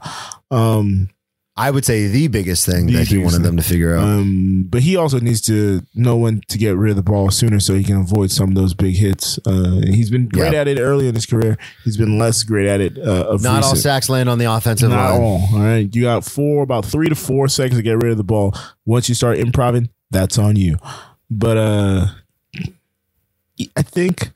[0.49, 1.09] Um,
[1.57, 3.43] I would say the biggest thing The that he wanted thing.
[3.43, 4.03] them to figure out.
[4.05, 7.59] Um, but he also needs to know when to get rid of the ball sooner
[7.59, 9.37] so he can avoid some of those big hits.
[9.45, 10.61] Uh, he's been great Yeah.
[10.61, 11.57] at it early in his career.
[11.83, 12.97] He's been less great at it.
[12.97, 15.21] Uh, of Not all sacks land on the offensive Not line.
[15.21, 15.49] all.
[15.53, 15.93] All right.
[15.93, 18.55] You got four, about three to four seconds to get rid of the ball.
[18.85, 20.77] Once you start improving, that's on you.
[21.29, 22.07] But uh
[23.75, 24.31] I think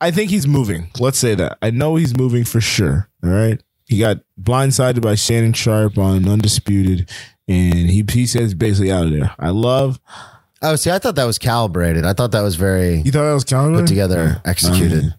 [0.00, 0.90] I think he's moving.
[0.98, 1.58] Let's say that.
[1.62, 3.08] I know he's moving for sure.
[3.24, 3.60] All right.
[3.86, 7.08] He got blindsided by Shannon Sharpe on Undisputed,
[7.48, 9.34] and he he says basically out of there.
[9.38, 9.98] I love
[10.60, 12.04] Oh, see, I thought that was calibrated.
[12.04, 13.84] I thought that was very you thought that was calibrated?
[13.86, 15.14] put together, executed.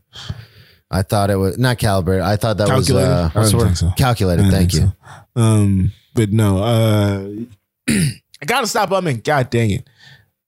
[0.92, 2.24] I thought it was not calibrated.
[2.24, 3.08] I thought that Calculated?
[3.10, 3.66] was uh, what's the don't word?
[3.68, 3.92] think so.
[3.96, 4.46] calculated.
[4.46, 4.80] I Thank you.
[5.36, 5.42] so.
[5.42, 7.30] Um, but no, uh,
[7.90, 9.24] I gotta stop umming.
[9.24, 9.88] God dang it!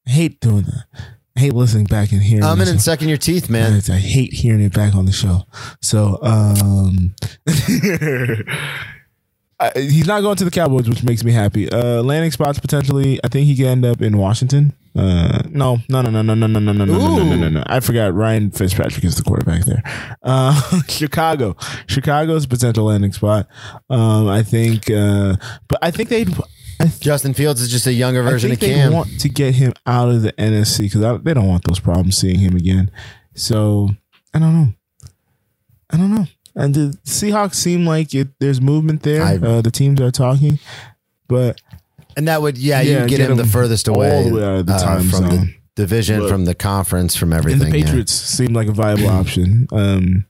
[0.07, 0.86] I hate doing that.
[1.36, 2.44] I hate listening back and hearing.
[2.44, 3.82] I'm in and sucking your teeth, man.
[3.90, 5.44] I hate hearing it back on the show.
[5.82, 7.16] So, um,
[9.60, 11.72] I, he's not going to the Cowboys, which makes me happy.
[11.72, 13.20] Uh, landing spots potentially.
[13.24, 14.74] I think he could end up in Washington.
[14.94, 17.64] Uh, no, no, no, no, no, no, no, no, no, no, no, no, no, no.
[17.68, 18.14] I forgot.
[18.14, 19.84] Ryan Fitzpatrick is the quarterback there.
[20.22, 21.56] Uh, Chicago.
[21.88, 23.48] Chicago's potential landing spot.
[23.90, 25.38] Um, I think, uh,
[25.70, 26.30] but I think they'd.
[26.82, 28.94] I th- Justin Fields is just a younger version I of think they Cam.
[28.94, 32.40] want to get him out of the NFC because they don't want those problems seeing
[32.40, 32.92] him again.
[33.36, 33.90] So
[34.34, 34.74] I don't know.
[35.90, 36.26] I don't know.
[36.56, 38.28] And the Seahawks seem like it.
[38.40, 39.24] There's movement there.
[39.24, 40.60] I- uh, the teams are talking,
[41.28, 41.62] but
[42.18, 44.36] and that would, yeah, Yeah, you get, get him the him furthest all away, the
[44.36, 45.56] way out of the uh, time from the zone.
[45.76, 47.72] division, But- from the conference, from and everything.
[47.72, 47.86] the yeah.
[47.86, 49.68] Patriots seem like a viable option.
[49.72, 50.26] Um,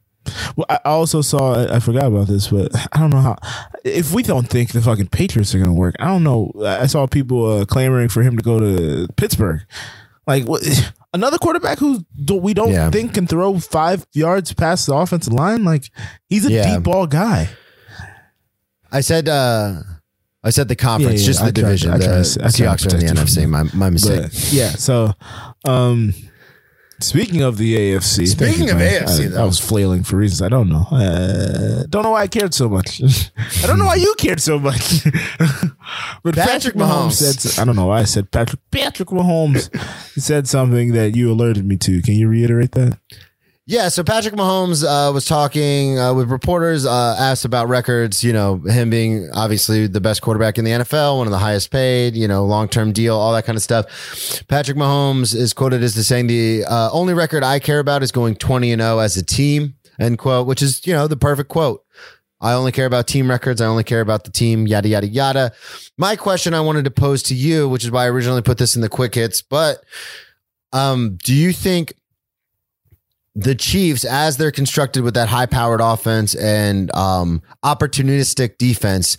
[0.56, 1.54] well, I also saw.
[1.56, 3.38] I I forgot about this, but I don't know how.
[3.84, 6.52] If we don't think the fucking Patriots are going to work, I don't know.
[6.66, 9.62] I saw people uh, clamoring for him to go to Pittsburgh.
[10.28, 10.64] Like what?
[11.14, 12.90] Another quarterback who do, we don't Yeah.
[12.90, 15.66] think can throw five yards past the offensive line.
[15.66, 15.84] Like
[16.30, 16.76] he's a Yeah.
[16.76, 17.50] deep ball guy.
[18.92, 19.82] I said, uh,
[20.44, 21.92] I said the conference, Yeah, just I the tried- division.
[21.92, 23.48] I the tried I tried Seahawks are in the NFC.
[23.50, 24.22] My, my mistake.
[24.24, 25.14] But yeah, so
[25.66, 26.14] um
[27.04, 29.04] speaking of the AFC, Speaking of Brian.
[29.04, 29.42] AFC I, though.
[29.44, 30.86] I was flailing for reasons I don't know.
[30.92, 33.02] Uh, don't know why I cared so much.
[33.64, 35.04] I don't know why you cared so much.
[36.24, 37.14] but Patrick Mahomes.
[37.14, 38.62] said, I don't know why I said Patrick.
[38.72, 39.70] Patrick Mahomes
[40.20, 42.02] said something that you alerted me to.
[42.02, 42.98] Can you reiterate that?
[43.68, 48.34] Yeah, so Patrick Mahomes uh, was talking uh, with reporters, uh, asked about records, you
[48.34, 52.16] know, him being obviously the best quarterback in the NFL, one of the highest paid,
[52.16, 54.46] you know, long term deal, all that kind of stuff.
[54.48, 58.36] Patrick Mahomes is quoted as saying the uh, only record I care about is going
[58.36, 61.86] 20 and 0 as a team, end quote, which is, you know, the perfect quote.
[62.42, 63.62] I only care about team records.
[63.62, 65.52] I only care about the team, yada, yada, yada.
[66.00, 68.76] My question I wanted to pose to you, which is why I originally put this
[68.76, 69.84] in the quick hits, but
[70.74, 71.94] um, do you think
[73.36, 79.18] the Chiefs, as they're constructed with that high powered offense and um, opportunistic defense,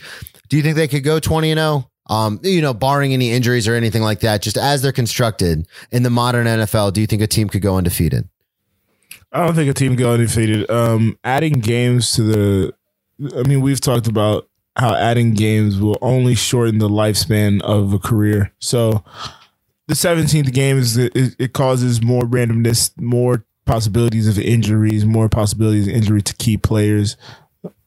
[0.48, 1.88] do you think they could go 20 and 0?
[2.10, 6.02] Um, you know, barring any injuries or anything like that, just as they're constructed in
[6.02, 8.28] the modern NFL, do you think a team could go undefeated?
[9.30, 10.68] I don't think a team could go undefeated.
[10.70, 12.74] Um, adding games to the,
[13.34, 17.98] I mean, we've talked about how adding games will only shorten the lifespan of a
[17.98, 18.52] career.
[18.58, 19.04] So
[19.86, 25.86] the 17th game is it, it causes more randomness, more possibilities of injuries, more possibilities
[25.88, 27.16] of injury to key players.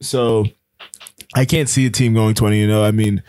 [0.02, 0.46] So
[1.36, 2.84] I can't see a team going 20 and 0.
[2.84, 3.22] I mean,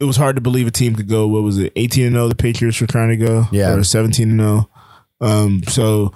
[0.00, 2.28] it was hard to believe a team could go, what was it, 18 and 0
[2.28, 3.44] the Patriots were trying to go?
[3.52, 3.74] Yeah.
[3.74, 4.70] Or 17 and 0.
[5.20, 6.12] Um, so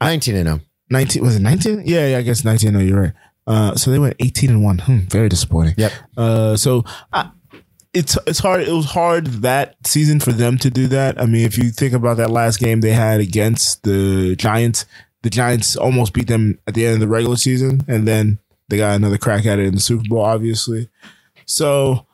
[0.00, 0.60] 19 and 0.
[0.92, 2.88] 19 was it 19 yeah yeah i guess 19 and 0.
[2.88, 3.12] you're right
[3.46, 5.92] uh so they went 18 and 1 hmm, very disappointing Yep.
[6.16, 7.30] uh so I,
[7.94, 11.46] it's it's hard it was hard that season for them to do that i mean
[11.46, 14.84] if you think about that last game they had against the giants
[15.22, 18.76] the giants almost beat them at the end of the regular season and then they
[18.76, 20.88] got another crack at it in the super bowl obviously
[21.46, 22.06] so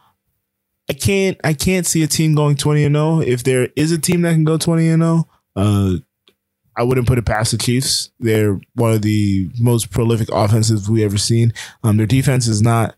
[0.88, 3.98] i can't i can't see a team going 20 and 0 if there is a
[3.98, 5.96] team that can go 20 and 0 uh
[6.76, 8.11] I wouldn't put it past the Chiefs.
[8.20, 11.54] They're one of the most prolific offenses we ever seen.
[11.82, 12.94] Um, their defense is not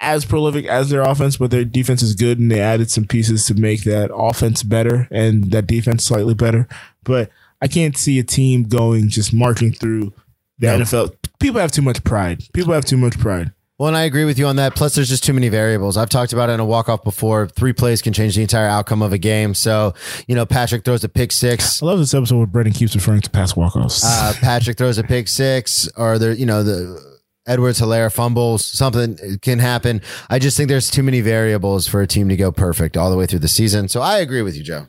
[0.00, 3.46] as prolific as their offense, but their defense is good, and they added some pieces
[3.46, 6.66] to make that offense better and that defense slightly better.
[7.04, 7.30] But
[7.60, 10.12] I can't see a team going just marching through
[10.58, 11.14] the NFL.
[11.38, 12.42] People have too much pride.
[12.52, 13.52] People have too much pride.
[13.78, 14.74] Well, and I agree with you on that.
[14.76, 15.96] Plus, there's just too many variables.
[15.96, 17.48] I've talked about it in a walk off before.
[17.48, 19.54] Three plays can change the entire outcome of a game.
[19.54, 19.94] So,
[20.28, 21.82] you know, Patrick throws a pick six.
[21.82, 24.04] I love this episode where Brendan keeps referring to pass walk-offs.
[24.04, 27.00] Uh, Patrick throws a pick six, or the you know the
[27.46, 28.66] Edwards Helaire fumbles.
[28.66, 30.02] Something can happen.
[30.28, 33.16] I just think there's too many variables for a team to go perfect all the
[33.16, 33.88] way through the season.
[33.88, 34.88] So I agree with you, Joe.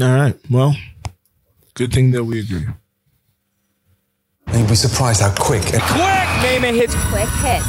[0.00, 0.36] All right.
[0.48, 0.76] Well,
[1.78, 2.66] good thing that we agree.
[4.52, 5.98] You'd be surprised how quick and Quick!
[6.42, 7.66] Naaman hits Quick hits.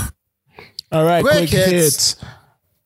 [0.92, 1.70] All right, Quick quick, hits.
[1.72, 2.26] hits.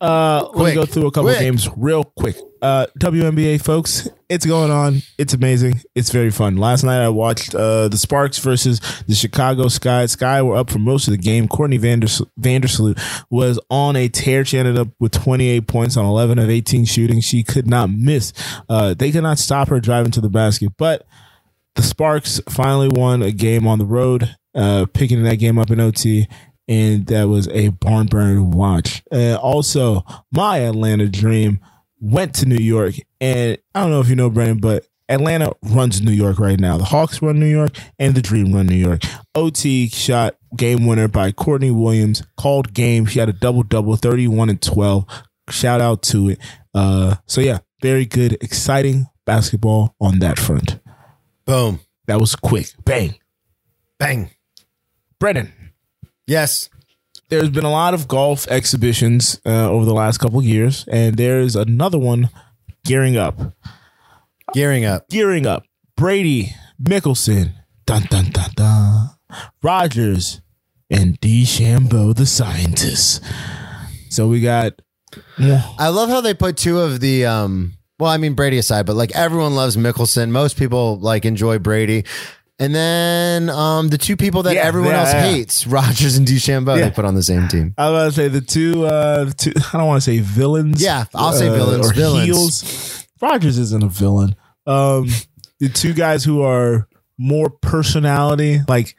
[0.02, 1.40] Uh, let me go through a couple Quick.
[1.40, 2.36] games real quick.
[2.62, 5.02] Uh, WNBA folks, it's going on.
[5.18, 5.80] It's amazing.
[5.96, 6.58] It's very fun.
[6.58, 10.06] Last night I watched uh, the Sparks versus the Chicago Sky.
[10.08, 11.48] Sky were up for most of the game.
[11.48, 13.00] Courtney Vanders- Vandersloot
[13.30, 14.44] was on a tear.
[14.44, 17.22] She ended up with 28 points on 11 of 18 shooting.
[17.22, 18.34] She could not miss.
[18.68, 21.06] Uh, they could not stop her driving to the basket, but
[21.76, 25.80] the Sparks finally won a game on the road, uh, picking that game up in
[25.80, 26.28] OT,
[26.68, 29.04] and that was a barn burner to watch.
[29.12, 31.60] Uh, also, my Atlanta dream
[32.00, 36.02] went to New York, and I don't know if you know Brennan, but Atlanta runs
[36.02, 36.78] New York right now.
[36.78, 39.02] The Hawks run New York, and the Dream run New York.
[39.36, 42.24] OT shot game winner by Courtney Williams.
[42.38, 43.06] Called game.
[43.06, 45.06] She had a double double, thirty one and twelve.
[45.50, 46.40] Shout out to it.
[46.74, 50.80] Uh, so yeah, very good, exciting basketball on that front.
[51.46, 51.80] Boom.
[52.08, 52.68] That was quick.
[52.84, 53.16] Bang.
[54.00, 54.32] Bang.
[55.20, 55.54] Brennan,
[56.28, 56.70] Yes.
[57.30, 61.16] there's been a lot of golf exhibitions uh, over the last couple of years, and
[61.18, 62.30] there's another one
[62.86, 63.40] gearing up.
[64.54, 65.08] Gearing up.
[65.10, 65.64] Gearing up.
[65.96, 67.54] Brady, Mickelson,
[67.86, 69.10] dun dun dun dun,
[69.62, 70.42] Rodgers,
[70.90, 73.24] and DeChambeau, the scientist.
[74.10, 74.74] So we got.
[75.40, 77.74] I love how they put two of the um
[78.04, 80.30] well, I mean Brady aside, but like everyone loves Mickelson.
[80.30, 82.06] Most people like enjoy Brady.
[82.60, 85.22] And then um the two people that Yeah, everyone yeah, else yeah.
[85.32, 87.74] hates, Rodgers and DeChambeau, they put on the same team.
[87.78, 88.86] I was about to say the two.
[88.86, 90.82] Uh, the two I don't want to say villains.
[90.82, 92.26] Yeah, I'll say villains, or villains.
[92.26, 93.08] heels.
[93.22, 94.36] Rodgers isn't a villain.
[94.68, 95.08] Um,
[95.60, 96.88] the two guys who are
[97.18, 98.96] more personality, like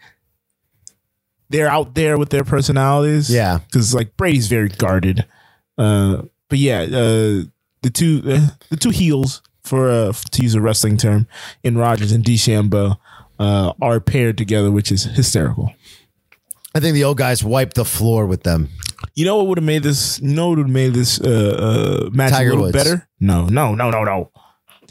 [1.51, 3.31] they're out there with their personalities.
[3.31, 3.59] Yeah.
[3.67, 5.27] because like Brady's very guarded.
[5.79, 7.43] Uh, but yeah, uh,
[7.85, 11.27] the two uh, the two heels for uh, to use a wrestling term
[11.63, 12.97] in Rodgers and DeChambeau
[13.39, 15.73] uh, are paired together, which is hysterical.
[16.75, 18.69] I think the old guys wiped the floor with them.
[19.15, 20.19] You know what would have made this?
[20.21, 22.73] You know what would have made this uh, uh, match Tiger a little Woods.
[22.77, 23.09] better?
[23.21, 24.31] No, no, no, no, no.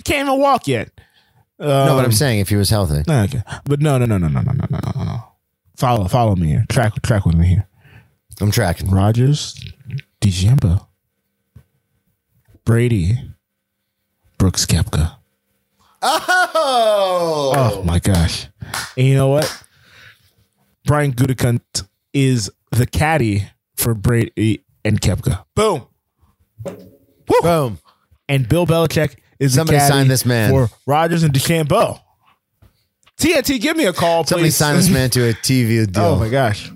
[0.06, 0.90] Can't even walk yet.
[1.60, 3.04] no, but I'm Um, saying if he was healthy.
[3.10, 5.24] Okay, but no, no, no, no, no, no, no, no, no, no.
[5.78, 6.66] Follow, follow me here.
[6.70, 7.68] Track, track with me here.
[8.42, 8.90] I'm tracking.
[8.90, 9.56] Rodgers,
[10.22, 10.88] DeChambeau,
[12.66, 13.18] Brady,
[14.38, 15.16] Brooks Koepka.
[16.02, 18.48] Oh, Oh my gosh!
[18.98, 19.64] And you know what?
[20.86, 25.46] Brian Gutekunst is the caddy for Brady and Koepka.
[25.56, 25.84] Boom.
[27.42, 27.80] boom.
[28.28, 30.50] and Bill Belichick is Somebody the caddy sign this man.
[30.52, 32.00] for Rodgers and DeChambeau.
[33.18, 34.30] TNT, give me a call, please.
[34.30, 36.04] Somebody sign this man to a TV deal.
[36.16, 36.70] Oh my gosh!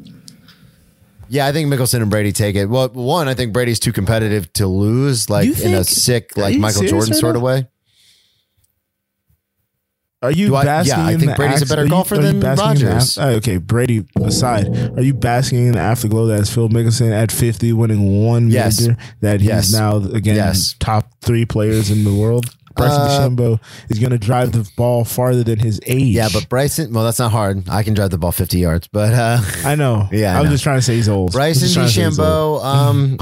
[1.29, 2.67] Yeah, I think Mickelson and Brady take it.
[2.67, 6.31] Well, one, I think Brady's too competitive to lose, like You in a think- sick,
[6.37, 7.45] are like you Michael serious Jordan right sort of now?
[7.47, 7.67] way.
[10.23, 10.97] Are you Do I- basking?
[10.97, 12.69] yeah, I in think the Brady's a better are you- golfer are you than basking
[12.71, 13.17] in the Rodgers.
[13.17, 14.67] af- uh, okay, Brady aside,
[14.97, 18.79] are you basking in the afterglow that's Phil Mickelson at fifty, winning one Yes.
[18.81, 18.97] major?
[19.21, 19.71] That he's Yes.
[19.71, 20.75] now again Yes.
[20.79, 22.49] top three players in the world.
[22.77, 23.59] Bryson Uh, DeChambeau
[23.89, 26.15] is going to drive the ball farther than his age.
[26.15, 27.67] Yeah, but Bryson, well, that's not hard.
[27.69, 30.07] I can drive the ball 50 yards, but uh, I know.
[30.13, 30.53] Yeah, I I was know.
[30.53, 31.31] just trying to say he's old.
[31.33, 32.61] Bryson just trying to say he's old.
[32.61, 33.17] DeChambeau um,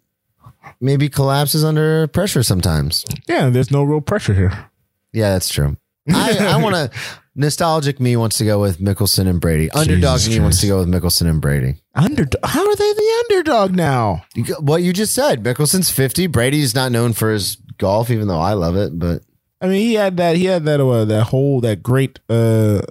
[0.80, 3.04] maybe collapses under pressure sometimes.
[3.28, 4.70] Yeah, there's no real pressure here.
[5.12, 5.76] Yeah, that's true.
[6.12, 6.90] I, I want to.
[7.36, 9.70] Nostalgic me wants to go with Mickelson and Brady.
[9.70, 11.76] Underdog Jesus me wants to go with Mickelson and Brady.
[11.94, 12.40] Underdog.
[12.44, 14.24] How are they the underdog now?
[14.34, 16.26] You What you just said, Mickelson's 50.
[16.26, 18.96] Brady's not known for his golf, even though I love it.
[18.96, 19.22] But
[19.60, 20.36] I mean, he had that.
[20.36, 20.80] He had that.
[20.80, 22.20] Uh, that whole that great.
[22.28, 22.82] uh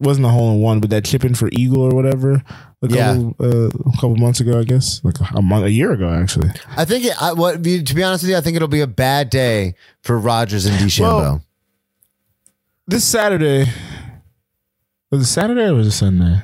[0.00, 2.42] Wasn't a hole in one, but that chip in for eagle or whatever.
[2.82, 3.46] A couple, Yeah.
[3.46, 6.50] uh, a couple months ago, I guess, like a month, a year ago, actually.
[6.76, 8.86] I think it, I, what to be honest with you, I think it'll be a
[8.86, 11.00] bad day for Rodgers and DeChambeau.
[11.20, 11.44] Well,
[12.86, 13.70] This Saturday
[15.10, 16.42] was it Saturday or was it Sunday?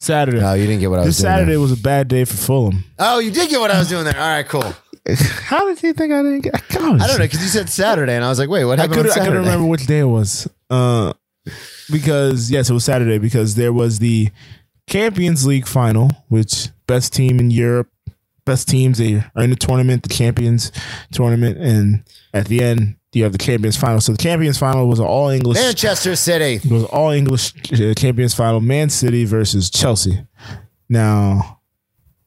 [0.00, 0.40] Saturday.
[0.40, 1.22] no, you didn't get what I was this.
[1.22, 1.60] Saturday there.
[1.60, 2.84] was a bad day for Fulham.
[2.98, 4.16] Oh, you did get what I was doing there.
[4.18, 4.72] All right, cool.
[5.16, 6.52] How did you think I didn't get?
[6.68, 7.00] Gosh.
[7.00, 8.96] I don't know because you said Saturday, and I was like, wait, what I happened
[8.98, 9.30] could on I Saturday?
[9.30, 10.48] couldn't remember which day it was.
[10.70, 11.12] Uh,
[11.90, 14.30] because yes, it was Saturday because there was the
[14.88, 17.88] Champions League final, which best team in Europe,
[18.44, 20.70] best teams they are in the tournament, the Champions
[21.12, 24.00] tournament, and at the end you have the Champions final.
[24.00, 25.58] So the Champions final was an all English.
[25.58, 26.66] Manchester City.
[26.66, 30.24] It was all English uh, Champions final, Man City versus Chelsea.
[30.88, 31.60] Now,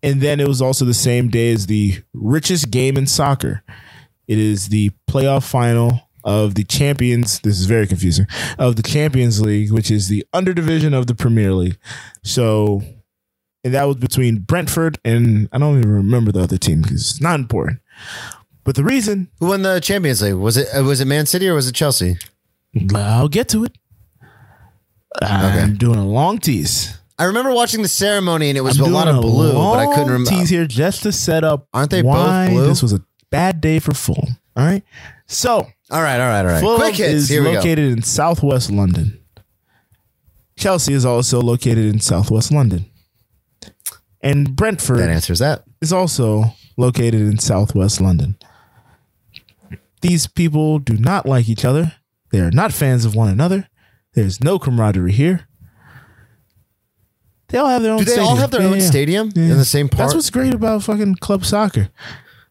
[0.05, 3.63] and then it was also the same day as the richest game in soccer.
[4.27, 7.39] It is the playoff final of the Champions.
[7.39, 8.27] This is very confusing.
[8.59, 11.77] Of the Champions League, which is the under division of the Premier League.
[12.23, 12.83] So,
[13.63, 17.21] and that was between Brentford and I don't even remember the other team because it's
[17.21, 17.79] not important.
[18.63, 20.35] But the reason Who won the Champions League?
[20.35, 22.17] Was it was it Man City or was it Chelsea?
[22.93, 23.75] I'll get to it.
[25.19, 26.99] I'm doing a long tease.
[27.17, 29.85] I remember watching the ceremony and it was I'm a lot of blue, but I
[29.87, 30.29] couldn't remember.
[30.29, 31.67] Tease here just to set up.
[31.73, 32.67] Aren't they both blue?
[32.67, 34.37] This was a bad day for Fulham.
[34.57, 34.83] All right.
[35.27, 35.51] So
[35.91, 36.59] All right, all right, all right.
[36.61, 37.13] Fulham Quick hits.
[37.13, 37.55] is Here we go.
[37.55, 39.21] located in southwest London.
[40.57, 42.85] Chelsea is also located in southwest London.
[44.21, 45.63] And Brentford That answers that.
[45.81, 46.45] is also
[46.77, 48.37] located in southwest London.
[50.01, 51.93] These people do not like each other.
[52.31, 53.67] They are not fans of one another.
[54.13, 55.47] There's no camaraderie here.
[57.49, 58.27] They all have their own Do they stadium.
[58.29, 58.85] all have their Yeah, own yeah.
[58.87, 59.43] stadium Yeah.
[59.43, 59.97] in the same part?
[59.99, 61.89] That's what's great about fucking club soccer.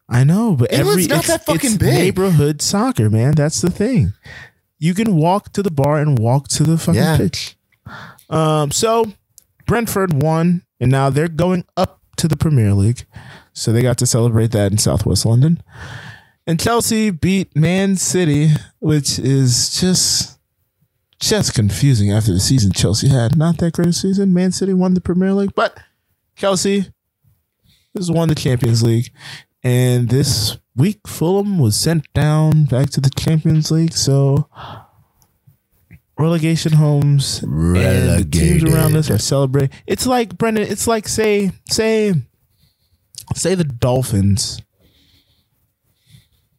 [0.07, 1.93] I know, but England's every not it's, that fucking big.
[1.93, 3.33] neighborhood soccer, man.
[3.33, 4.13] That's the thing.
[4.77, 7.57] You can walk to the bar and walk to the fucking pitch.
[8.29, 9.13] Um, so
[9.65, 13.05] Brentford won, and now they're going up to the Premier League.
[13.53, 15.61] So they got to celebrate that in Southwest London.
[16.45, 20.34] And Chelsea beat Man City, which is just
[21.19, 23.37] just confusing after the season Chelsea had.
[23.37, 24.33] Not that great a season.
[24.33, 25.77] Man City won the Premier League, but
[26.35, 26.91] Chelsea
[27.95, 29.11] has won the Champions League.
[29.63, 33.93] And this week, Fulham was sent down back to the Champions League.
[33.93, 34.49] So
[36.17, 39.75] relegation homes and the teams around us are celebrating.
[39.87, 40.67] It's like Brendan.
[40.67, 42.13] It's like say say
[43.33, 44.61] say the Dolphins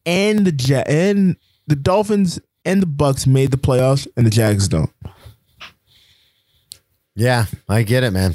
[0.04, 1.36] and the ja- and
[1.66, 4.90] the Dolphins and the Bucks made the playoffs and the Jags don't.
[7.14, 8.34] yeah, I get it, man.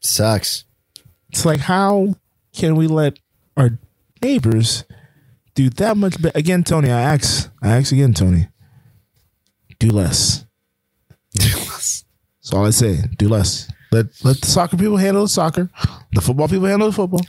[0.00, 0.64] Sucks.
[1.30, 2.14] It's like how
[2.52, 3.18] can we let
[3.56, 3.78] our
[4.22, 4.84] neighbors
[5.54, 6.38] do that much better?
[6.38, 8.48] Again, Tony, I ask, I ask again, Tony.
[9.78, 10.44] Do less.
[11.34, 12.04] Do less.
[12.42, 13.04] That's all I say.
[13.16, 13.68] Do less.
[13.92, 15.68] Let let the soccer people handle the soccer.
[16.12, 17.20] The football people handle the football.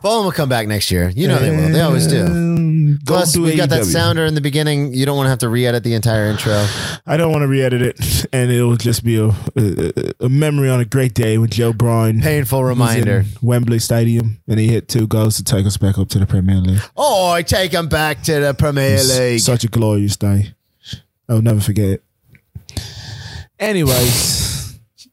[0.00, 1.10] Fulham will come back next year.
[1.10, 1.68] You know they will.
[1.68, 2.96] They always do.
[3.04, 3.92] Go Plus, do we got that AEW.
[3.92, 4.94] sounder in the beginning.
[4.94, 6.66] You don't want to have to re-edit the entire intro.
[7.06, 10.70] I don't want to re-edit it, and it will just be a, a, a memory
[10.70, 12.20] on a great day with Joe Bryan.
[12.20, 13.24] Painful reminder.
[13.42, 16.56] Wembley Stadium, and he hit two goals to take us back up to the Premier
[16.56, 16.80] League.
[16.96, 19.40] Oh, I take him back to the Premier League.
[19.40, 20.54] Such a glorious day.
[21.28, 22.02] I'll never forget it.
[23.58, 24.45] Anyways,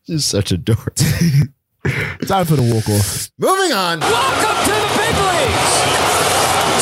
[0.06, 0.95] Just such a dork.
[0.95, 3.30] time for the walk off.
[3.38, 3.99] Moving on.
[4.01, 5.74] Welcome to the big leagues.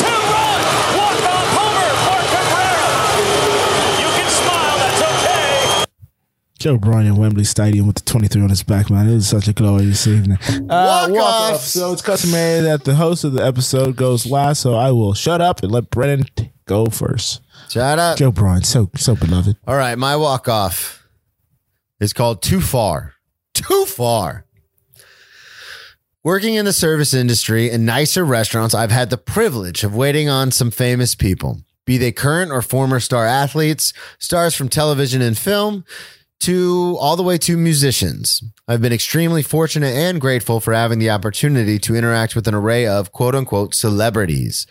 [0.02, 0.60] Two-run
[0.98, 2.90] walk-off homer for Cabrera.
[4.02, 4.76] You can smile.
[4.78, 5.84] That's okay.
[6.58, 9.08] Joe Bryan in Wembley Stadium with the 23 on his back, man.
[9.08, 10.38] It was such a glorious evening.
[10.68, 11.60] Uh, Walk-off.
[11.60, 15.40] So it's customary that the host of the episode goes last, so I will shut
[15.40, 16.24] up and let Brennan
[16.66, 17.40] go first.
[17.70, 18.18] Shut up.
[18.18, 19.56] Joe Bryan, so so beloved.
[19.66, 21.06] All right, my walk off
[22.00, 23.11] is called Too Far.
[23.66, 24.44] Too Far.
[26.24, 30.52] Working in the service industry in nicer restaurants, I've had the privilege of waiting on
[30.52, 35.84] some famous people, be they current or former star athletes, stars from television and film,
[36.42, 38.42] to all the way to musicians.
[38.66, 42.86] I've been extremely fortunate and grateful for having the opportunity to interact with an array
[42.86, 44.66] of quote unquote celebrities.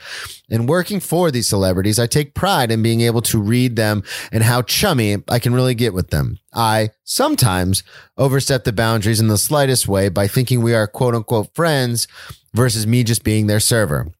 [0.49, 4.43] In working for these celebrities, I take pride in being able to read them and
[4.43, 6.39] how chummy I can really get with them.
[6.53, 7.83] I sometimes
[8.17, 12.07] overstep the boundaries in the slightest way by thinking we are quote unquote friends
[12.53, 14.11] versus me just being their server.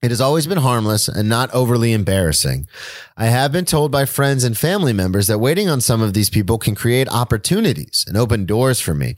[0.00, 2.68] It has always been harmless and not overly embarrassing.
[3.16, 6.30] I have been told by friends and family members that waiting on some of these
[6.30, 9.16] people can create opportunities and open doors for me.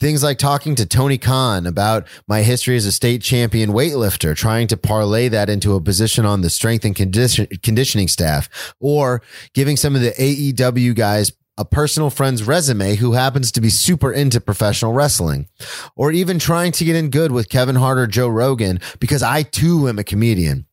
[0.00, 4.66] Things like talking to Tony Khan about my history as a state champion weightlifter, trying
[4.66, 9.22] to parlay that into a position on the strength and condition- conditioning staff, or
[9.54, 14.12] giving some of the AEW guys a personal friend's resume who happens to be super
[14.12, 15.48] into professional wrestling,
[15.94, 19.42] or even trying to get in good with Kevin Hart or Joe Rogan because I
[19.42, 20.66] too am a comedian.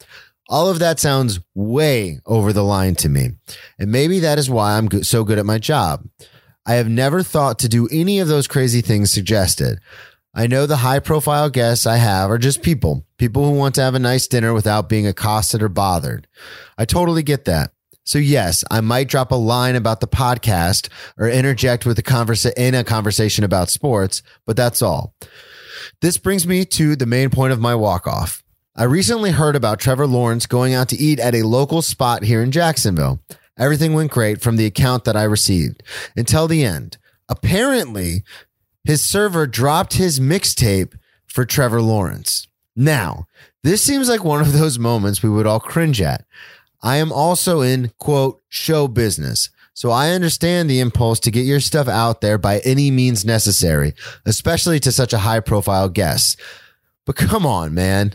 [0.50, 3.32] All of that sounds way over the line to me.
[3.80, 6.08] And maybe that is why I'm so good at my job.
[6.66, 9.80] I have never thought to do any of those crazy things suggested.
[10.36, 13.82] I know the high profile guests I have are just people, people who want to
[13.82, 16.28] have a nice dinner without being accosted or bothered.
[16.78, 17.72] I totally get that.
[18.04, 22.54] So yes, I might drop a line about the podcast or interject with a conversa-
[22.58, 25.16] in a conversation about sports, but that's all.
[26.02, 28.44] This brings me to the main point of my walk off.
[28.76, 32.42] I recently heard about Trevor Lawrence going out to eat at a local spot here
[32.42, 33.20] in Jacksonville.
[33.58, 35.84] Everything went great from the account that I received
[36.18, 36.98] until the end.
[37.30, 38.24] Apparently,
[38.84, 40.98] his server dropped his mixtape
[41.28, 42.48] for Trevor Lawrence.
[42.76, 43.28] Now,
[43.64, 46.26] this seems like one of those moments we would all cringe at.
[46.84, 49.50] I am also in quote show business.
[49.74, 53.96] So I understand the impulse to get your stuff out there by any means necessary,
[54.26, 56.40] especially to such a high profile guest.
[57.06, 58.14] But come on, man.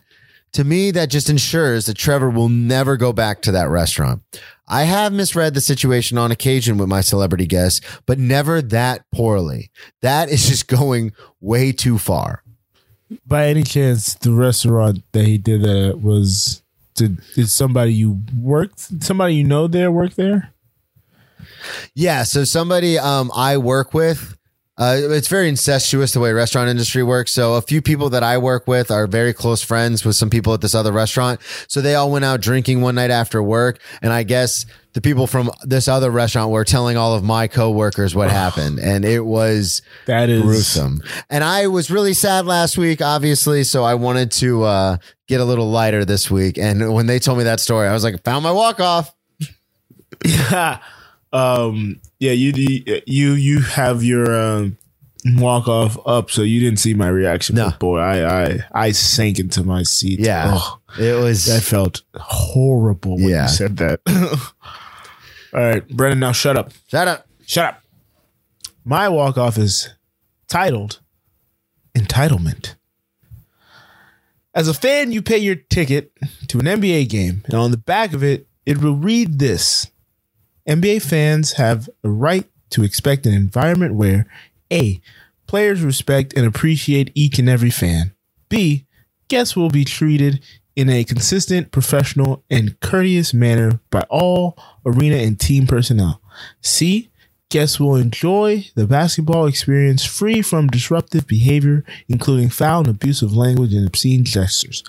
[0.53, 4.23] to me, that just ensures that Trevor will never go back to that restaurant.
[4.67, 9.71] I have misread the situation on occasion with my celebrity guests, but never that poorly.
[10.03, 12.43] That is just going way too far.
[13.27, 16.63] By any chance, the restaurant that he did that at was
[16.99, 20.53] did, did somebody you worked somebody you know there work there?
[21.95, 22.23] Yeah.
[22.25, 24.38] So somebody um, I work with,
[24.79, 27.33] uh, it's very incestuous the way restaurant industry works.
[27.33, 30.55] So a few people that I work with are very close friends with some people
[30.55, 31.41] at this other restaurant.
[31.67, 33.81] So they all went out drinking one night after work.
[34.03, 38.15] And I guess the people from this other restaurant were telling all of my coworkers
[38.15, 38.79] what happened.
[38.79, 41.03] And it was That is gruesome.
[41.29, 43.65] And I was really sad last week, obviously.
[43.65, 46.57] So I wanted to uh, get a little lighter this week.
[46.57, 49.13] And when they told me that story, I was like, found my walk off.
[51.33, 52.53] um yeah you
[53.07, 54.77] you you have your um
[55.37, 57.71] walk off up so you didn't see my reaction No.
[57.79, 60.53] boy i i i sank into my seat Yeah.
[60.55, 61.45] Oh, It was.
[61.47, 63.43] that felt horrible when Yeah.
[63.43, 64.01] you said that
[65.53, 67.27] all right brendan now shut up Shut up.
[67.47, 67.83] shut up
[68.85, 69.91] my walk off is
[70.49, 71.01] titled
[71.95, 72.77] entitlement
[74.55, 76.13] as a fan you pay your ticket
[76.47, 79.89] to an nba game and on the back of it it will read this
[80.69, 84.27] NBA fans have a right to expect an environment where
[84.71, 85.01] A.
[85.47, 88.13] Players respect and appreciate each and every fan.
[88.51, 88.85] B.
[89.29, 90.45] Guests will be treated
[90.77, 96.21] in a consistent, professional, and courteous manner by all arena and team personnel.
[96.61, 97.09] C.
[97.49, 103.73] Guests will enjoy the basketball experience free from disruptive behavior, including foul and abusive language
[103.73, 104.85] and obscene gestures.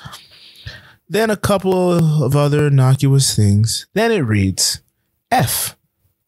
[1.08, 3.88] Then a couple of other innocuous things.
[3.94, 4.82] Then it reads
[5.32, 5.78] F.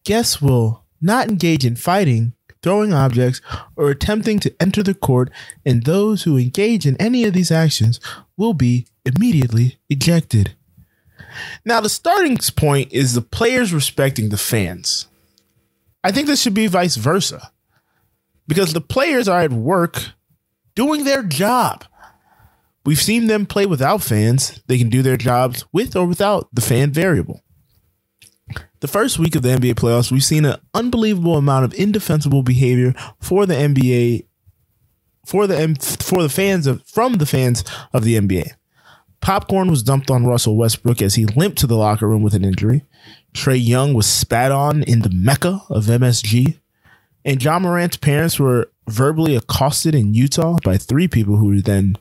[0.04, 3.40] Guests will not engage in fighting, throwing objects,
[3.76, 5.30] or attempting to enter the court,
[5.64, 8.00] and those who engage in any of these actions
[8.36, 10.54] will be immediately ejected.
[11.64, 15.06] Now, the starting point is the players respecting the fans.
[16.04, 17.52] I think this should be vice versa
[18.46, 20.10] because the players are at work
[20.74, 21.84] doing their job.
[22.84, 24.60] We've seen them play without fans.
[24.66, 27.42] They can do their jobs with or without the fan variable.
[28.80, 32.94] The first week of the NBA playoffs, we've seen an unbelievable amount of indefensible behavior
[33.20, 34.26] for the NBA,
[35.24, 38.52] for the for the fans of from the fans of the NBA.
[39.20, 42.44] Popcorn was dumped on Russell Westbrook as he limped to the locker room with an
[42.44, 42.84] injury.
[43.32, 46.58] Trae Young was spat on in the mecca of MSG,
[47.24, 51.96] and Ja Morant's parents were verbally accosted in Utah by three people who were then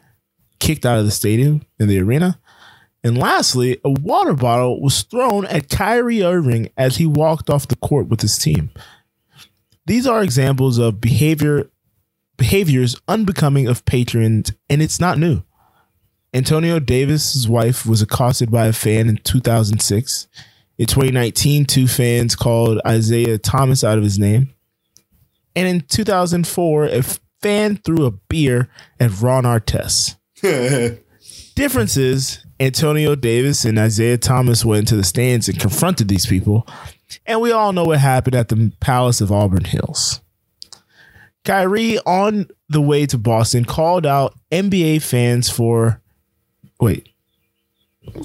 [0.60, 2.40] kicked out of the stadium in the arena.
[3.04, 7.76] And lastly, a water bottle was thrown at Kyrie Irving as he walked off the
[7.76, 8.70] court with his team.
[9.86, 11.70] These are examples of behavior
[12.38, 15.44] behaviors unbecoming of patrons, and it's not new.
[16.34, 20.28] Antonio Davis's wife was accosted by a fan in 2006.
[20.78, 24.54] In 2019, two fans called Isaiah Thomas out of his name.
[25.56, 27.04] And in 2004, a
[27.42, 30.16] fan threw a beer at Ron Artest.
[31.56, 36.68] Difference is Antonio Davis and Isaiah Thomas went into the stands and confronted these people.
[37.26, 40.22] And we all know what happened at the Palace of Auburn Hills.
[41.44, 46.02] Kyrie, on the way to Boston, called out NBA fans for.
[46.80, 47.10] Wait.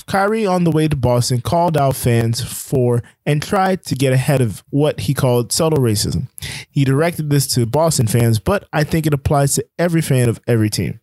[0.07, 4.43] Kyrie, on the way to Boston, called out fans for and tried to get ahead
[4.43, 6.29] of what he called subtle racism.
[6.71, 10.41] He directed this to Boston fans, but I think it applies to every fan of
[10.47, 11.01] every team.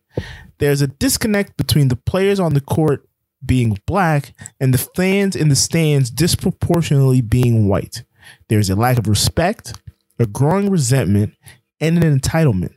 [0.58, 3.08] There's a disconnect between the players on the court
[3.46, 8.04] being black and the fans in the stands disproportionately being white.
[8.48, 9.80] There's a lack of respect,
[10.18, 11.34] a growing resentment,
[11.80, 12.74] and an entitlement.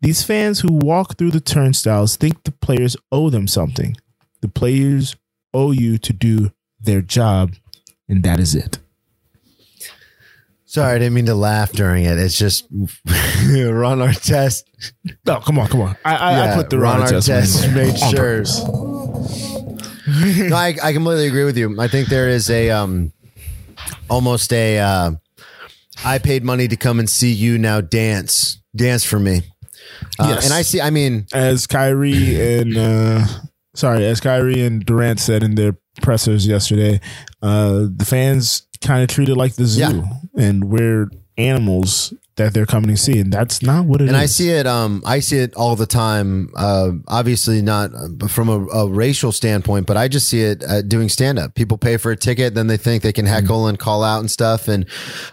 [0.00, 3.96] These fans who walk through the turnstiles think the players owe them something.
[4.40, 5.16] The players
[5.54, 7.54] owe you to do their job,
[8.08, 8.78] and that is it.
[10.66, 12.18] Sorry, I didn't mean to laugh during it.
[12.18, 14.64] It's just Ron Artest.
[15.24, 15.96] No, come on, come on.
[16.04, 18.44] I, I, I put the Ron Ron Artest Artest made sure.
[20.48, 21.80] no, I, I completely agree with you.
[21.80, 23.12] I think there is a um
[24.08, 25.10] almost a uh,
[26.04, 29.42] I paid money to come and see you now dance dance for me.
[30.18, 30.44] Uh, Yes.
[30.44, 30.80] And I see.
[30.80, 33.26] I mean, as Kyrie and uh,
[33.74, 37.00] sorry, as Kyrie and Durant said in their pressers yesterday,
[37.42, 40.02] uh, the fans kind of treated like the zoo, Yeah.
[40.36, 44.08] and we're animals that they're coming to see, and that's not what it is.
[44.08, 44.66] and I see it.
[44.66, 46.50] Um, I see it all the time.
[46.54, 50.82] Uh, obviously not uh, from a, a racial standpoint, but I just see it uh,
[50.82, 51.54] doing stand up.
[51.54, 54.30] People pay for a ticket, then they think they can heckle and call out and
[54.30, 54.68] stuff.
[54.68, 54.86] And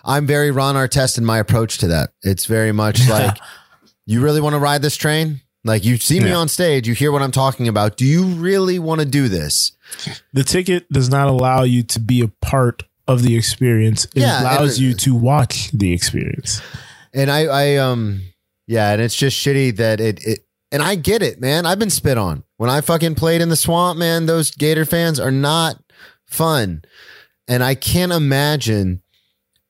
[0.06, 2.12] I'm very Ron Artest in my approach to that.
[2.22, 3.38] It's very much like,
[4.06, 5.42] you really want to ride this train?
[5.66, 6.36] Like you see me Yeah.
[6.38, 7.96] on stage, you hear what I'm talking about.
[7.98, 9.72] Do you really want to do this?
[10.34, 14.06] The ticket does not allow you to be a part of the experience.
[14.16, 16.62] It Yeah, allows you to watch the experience.
[17.14, 18.22] And I, I, um,
[18.68, 20.40] yeah, and it's just shitty that it, it,
[20.72, 21.66] and I get it, man.
[21.66, 24.26] I've been spit on when I fucking played in the swamp, man.
[24.26, 25.78] Those Gator fans are not
[26.26, 26.84] fun.
[27.48, 29.02] And I can't imagine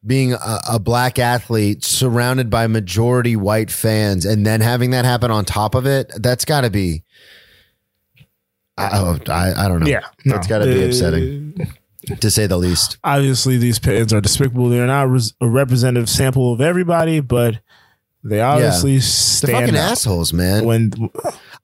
[0.05, 5.31] being a, a black athlete surrounded by majority white fans and then having that happen
[5.31, 6.11] on top of it.
[6.15, 7.03] That's got to be,
[8.77, 9.87] I, oh, I, I don't know.
[9.87, 10.05] Yeah.
[10.25, 11.73] That's got to be Uh, upsetting
[12.19, 12.97] to say the least.
[13.03, 14.69] Obviously, these fans are despicable.
[14.69, 17.59] They're not res- a representative sample of everybody, but
[18.23, 19.53] they obviously stand.
[19.53, 20.65] They're fucking assholes, man.
[20.65, 20.91] When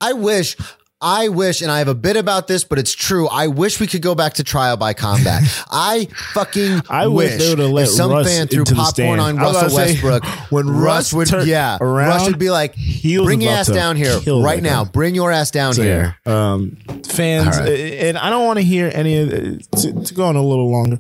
[0.01, 0.55] I wish,
[1.01, 3.27] I wish, and I have a bit about this, but it's true.
[3.29, 5.43] I wish we could go back to trial by combat.
[5.71, 9.93] I fucking I wish they let if some Russ fan threw popcorn on Russell say,
[9.93, 10.25] Westbrook.
[10.51, 14.19] when Russ would, turned yeah, around, Russ would be like, "Bring your ass down here
[14.27, 14.83] right now.
[14.83, 14.91] guy.
[14.91, 17.69] Bring your ass down So, here." um, fans, right.
[17.69, 19.29] and I don't want to hear any of
[19.71, 20.99] to, to go on a little longer.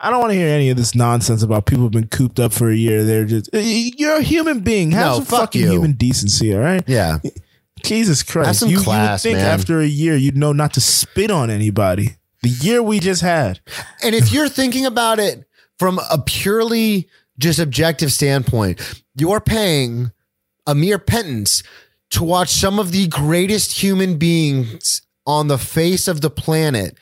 [0.00, 2.52] I don't want to hear any of this nonsense about people who've been cooped up
[2.52, 3.02] for a year.
[3.02, 4.90] They're just you're a human being.
[4.90, 5.70] Have No, some fuck fucking you.
[5.72, 6.84] human decency, all right?
[6.86, 7.18] Yeah,
[7.82, 9.58] Jesus Christ, Have some you, class, you would think man.
[9.58, 12.16] after a year you'd know not to spit on anybody.
[12.42, 13.60] The year we just had,
[14.02, 15.44] and if you're thinking about it
[15.78, 17.08] from a purely
[17.38, 20.12] just objective standpoint, you're paying
[20.66, 21.62] a mere pittance
[22.10, 26.96] to watch some of the greatest human beings on the face of the planet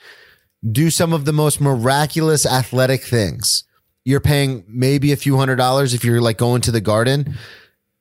[0.73, 3.65] do some of the most miraculous athletic things.
[4.05, 7.37] You're paying maybe a few hundred dollars if you're like going to the garden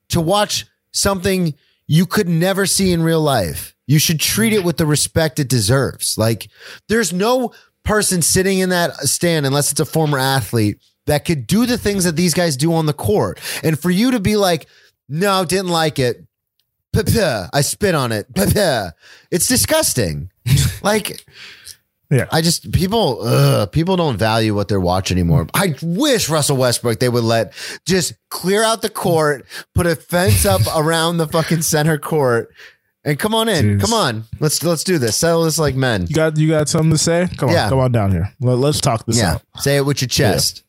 [0.08, 1.54] to watch something
[1.86, 3.74] you could never see in real life.
[3.86, 6.18] You should treat it with the respect it deserves.
[6.18, 6.48] Like
[6.88, 7.52] there's no
[7.84, 12.04] person sitting in that stand unless it's a former athlete that could do the things
[12.04, 13.40] that these guys do on the court.
[13.62, 14.66] And for you to be like,
[15.08, 16.24] no, didn't like it.
[17.52, 18.26] I spit on it.
[19.30, 20.30] It's disgusting.
[20.82, 21.24] like
[22.10, 22.26] yeah.
[22.30, 25.46] I just people ugh, people don't value what they're watching anymore.
[25.54, 27.52] I wish Russell Westbrook they would let
[27.86, 29.44] just clear out the court,
[29.74, 32.52] put a fence up around the fucking center court,
[33.04, 33.78] and come on in.
[33.78, 33.80] Jeez.
[33.80, 35.16] Come on, let's let's do this.
[35.16, 36.06] Settle this like men.
[36.08, 37.28] you got you got something to say?
[37.38, 38.32] Come on, come on down here.
[38.40, 39.42] Let, let's talk this Yeah, out.
[39.58, 40.62] say it with your chest.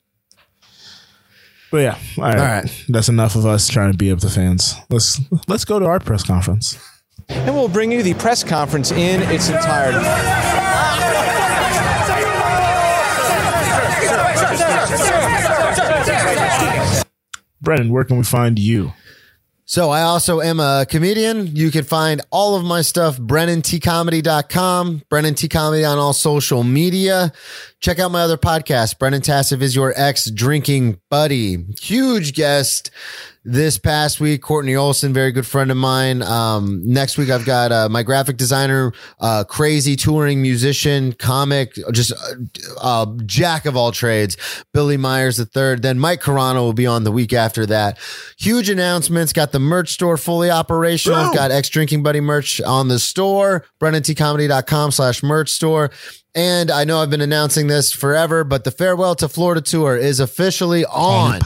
[1.70, 2.38] But yeah, all right.
[2.38, 2.86] All right.
[2.88, 4.76] That's enough of us trying to be up the fans.
[4.90, 6.78] Let's let's go to our press conference.
[7.30, 9.98] And we'll bring you the press conference in its entirety.
[17.62, 18.94] Brennan, where can we find you?
[19.70, 21.54] So I also am a comedian.
[21.54, 27.34] You can find all of my stuff, BrennanTComedy.com, Brennan T Comedy on all social media.
[27.80, 31.64] Check out my other podcast, Brennan Tassif is your ex drinking buddy.
[31.80, 32.90] Huge guest
[33.46, 36.24] this past week, Courtney Olson, very good friend of mine.
[36.24, 42.12] Um, next week, I've got uh, my graphic designer, uh, crazy touring musician, comic, just
[42.12, 42.36] uh,
[42.82, 44.36] uh, jack of all trades,
[44.74, 45.84] Billy Myers the third.
[45.84, 48.00] Then Mike Carano will be on the week after that.
[48.40, 49.32] Huge announcements.
[49.32, 51.32] Got the merch store fully operational.
[51.32, 55.92] Got ex drinking buddy merch on the store, BrennanTComedy.com slash merch store.
[56.38, 60.20] And I know I've been announcing this forever, but the Farewell to Florida tour is
[60.20, 61.40] officially on.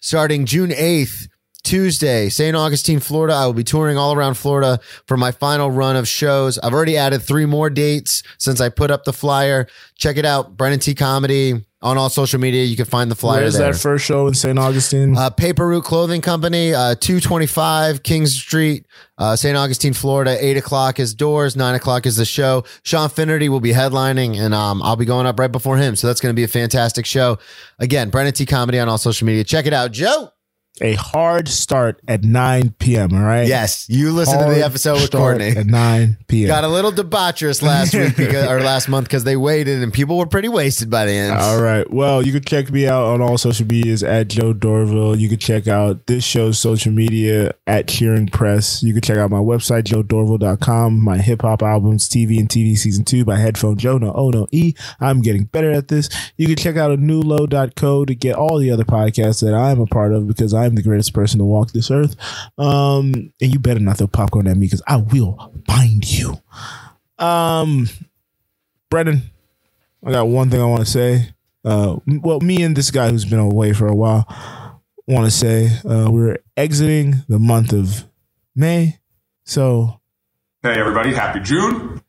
[0.00, 1.28] starting June 8th,
[1.62, 2.56] Tuesday, St.
[2.56, 3.34] Augustine, Florida.
[3.34, 6.58] I will be touring all around Florida for my final run of shows.
[6.58, 9.66] I've already added three more dates since I put up the flyer.
[9.96, 12.64] Check it out, Brennan T Comedy on all social media.
[12.64, 14.58] You can find the flyer Where's that first show in St.
[14.58, 15.16] Augustine?
[15.16, 18.86] Uh, Paper Route Clothing Company, uh, 225 Kings Street,
[19.18, 19.56] uh, St.
[19.56, 20.36] Augustine, Florida.
[20.40, 22.64] 8 o'clock is doors, 9 o'clock is the show.
[22.84, 25.96] Sean Finnerty will be headlining, and um, I'll be going up right before him.
[25.96, 27.38] So that's going to be a fantastic show.
[27.78, 29.44] Again, Brennan T Comedy on all social media.
[29.44, 29.92] Check it out.
[29.92, 30.30] Joe.
[30.82, 33.14] A hard start at 9 p.m.
[33.14, 33.46] All right.
[33.46, 35.48] Yes, you listen to the episode with Courtney.
[35.48, 36.48] at 9 p.m.
[36.48, 40.18] Got a little debaucherous last week because, or last month because they waited and people
[40.18, 41.38] were pretty wasted by the end.
[41.38, 41.88] All right.
[41.90, 45.18] Well, you can check me out on all social medias at Joe Dorville.
[45.18, 48.82] You can check out this show's social media at Cheering Press.
[48.82, 53.04] You can check out my website, joedorville.com, my hip hop albums, TV and TV season
[53.04, 53.98] two by Headphone Joe.
[53.98, 54.74] No, oh, no, E.
[55.00, 56.08] I'm getting better at this.
[56.36, 59.86] You can check out a newlow.co to get all the other podcasts that I'm a
[59.86, 62.16] part of because I'm the greatest person to walk this earth.
[62.58, 66.40] Um, and you better not throw popcorn at me because I will find you.
[67.18, 67.88] Um,
[68.90, 69.22] Brennan,
[70.04, 71.28] I got one thing I want to say.
[71.64, 74.26] Uh, well, me and this guy who's been away for a while
[75.06, 78.04] want to say uh, we're exiting the month of
[78.54, 78.98] May.
[79.44, 80.00] So
[80.62, 82.02] Hey, everybody, happy June.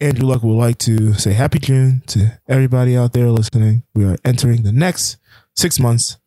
[0.00, 3.84] Andrew Luck would like to say Happy June to everybody out there listening.
[3.94, 5.16] We are entering the next
[5.54, 6.18] six months,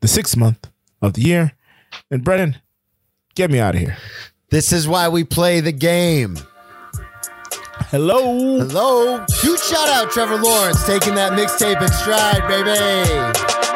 [0.00, 0.68] the sixth month
[1.06, 1.52] of the year.
[2.10, 2.56] And Brennan,
[3.34, 3.96] get me out of here.
[4.50, 6.38] This is why we play the game.
[7.90, 8.58] Hello.
[8.58, 9.24] Hello.
[9.40, 13.75] Huge shout out, Trevor Lawrence, taking that mixtape in stride, baby.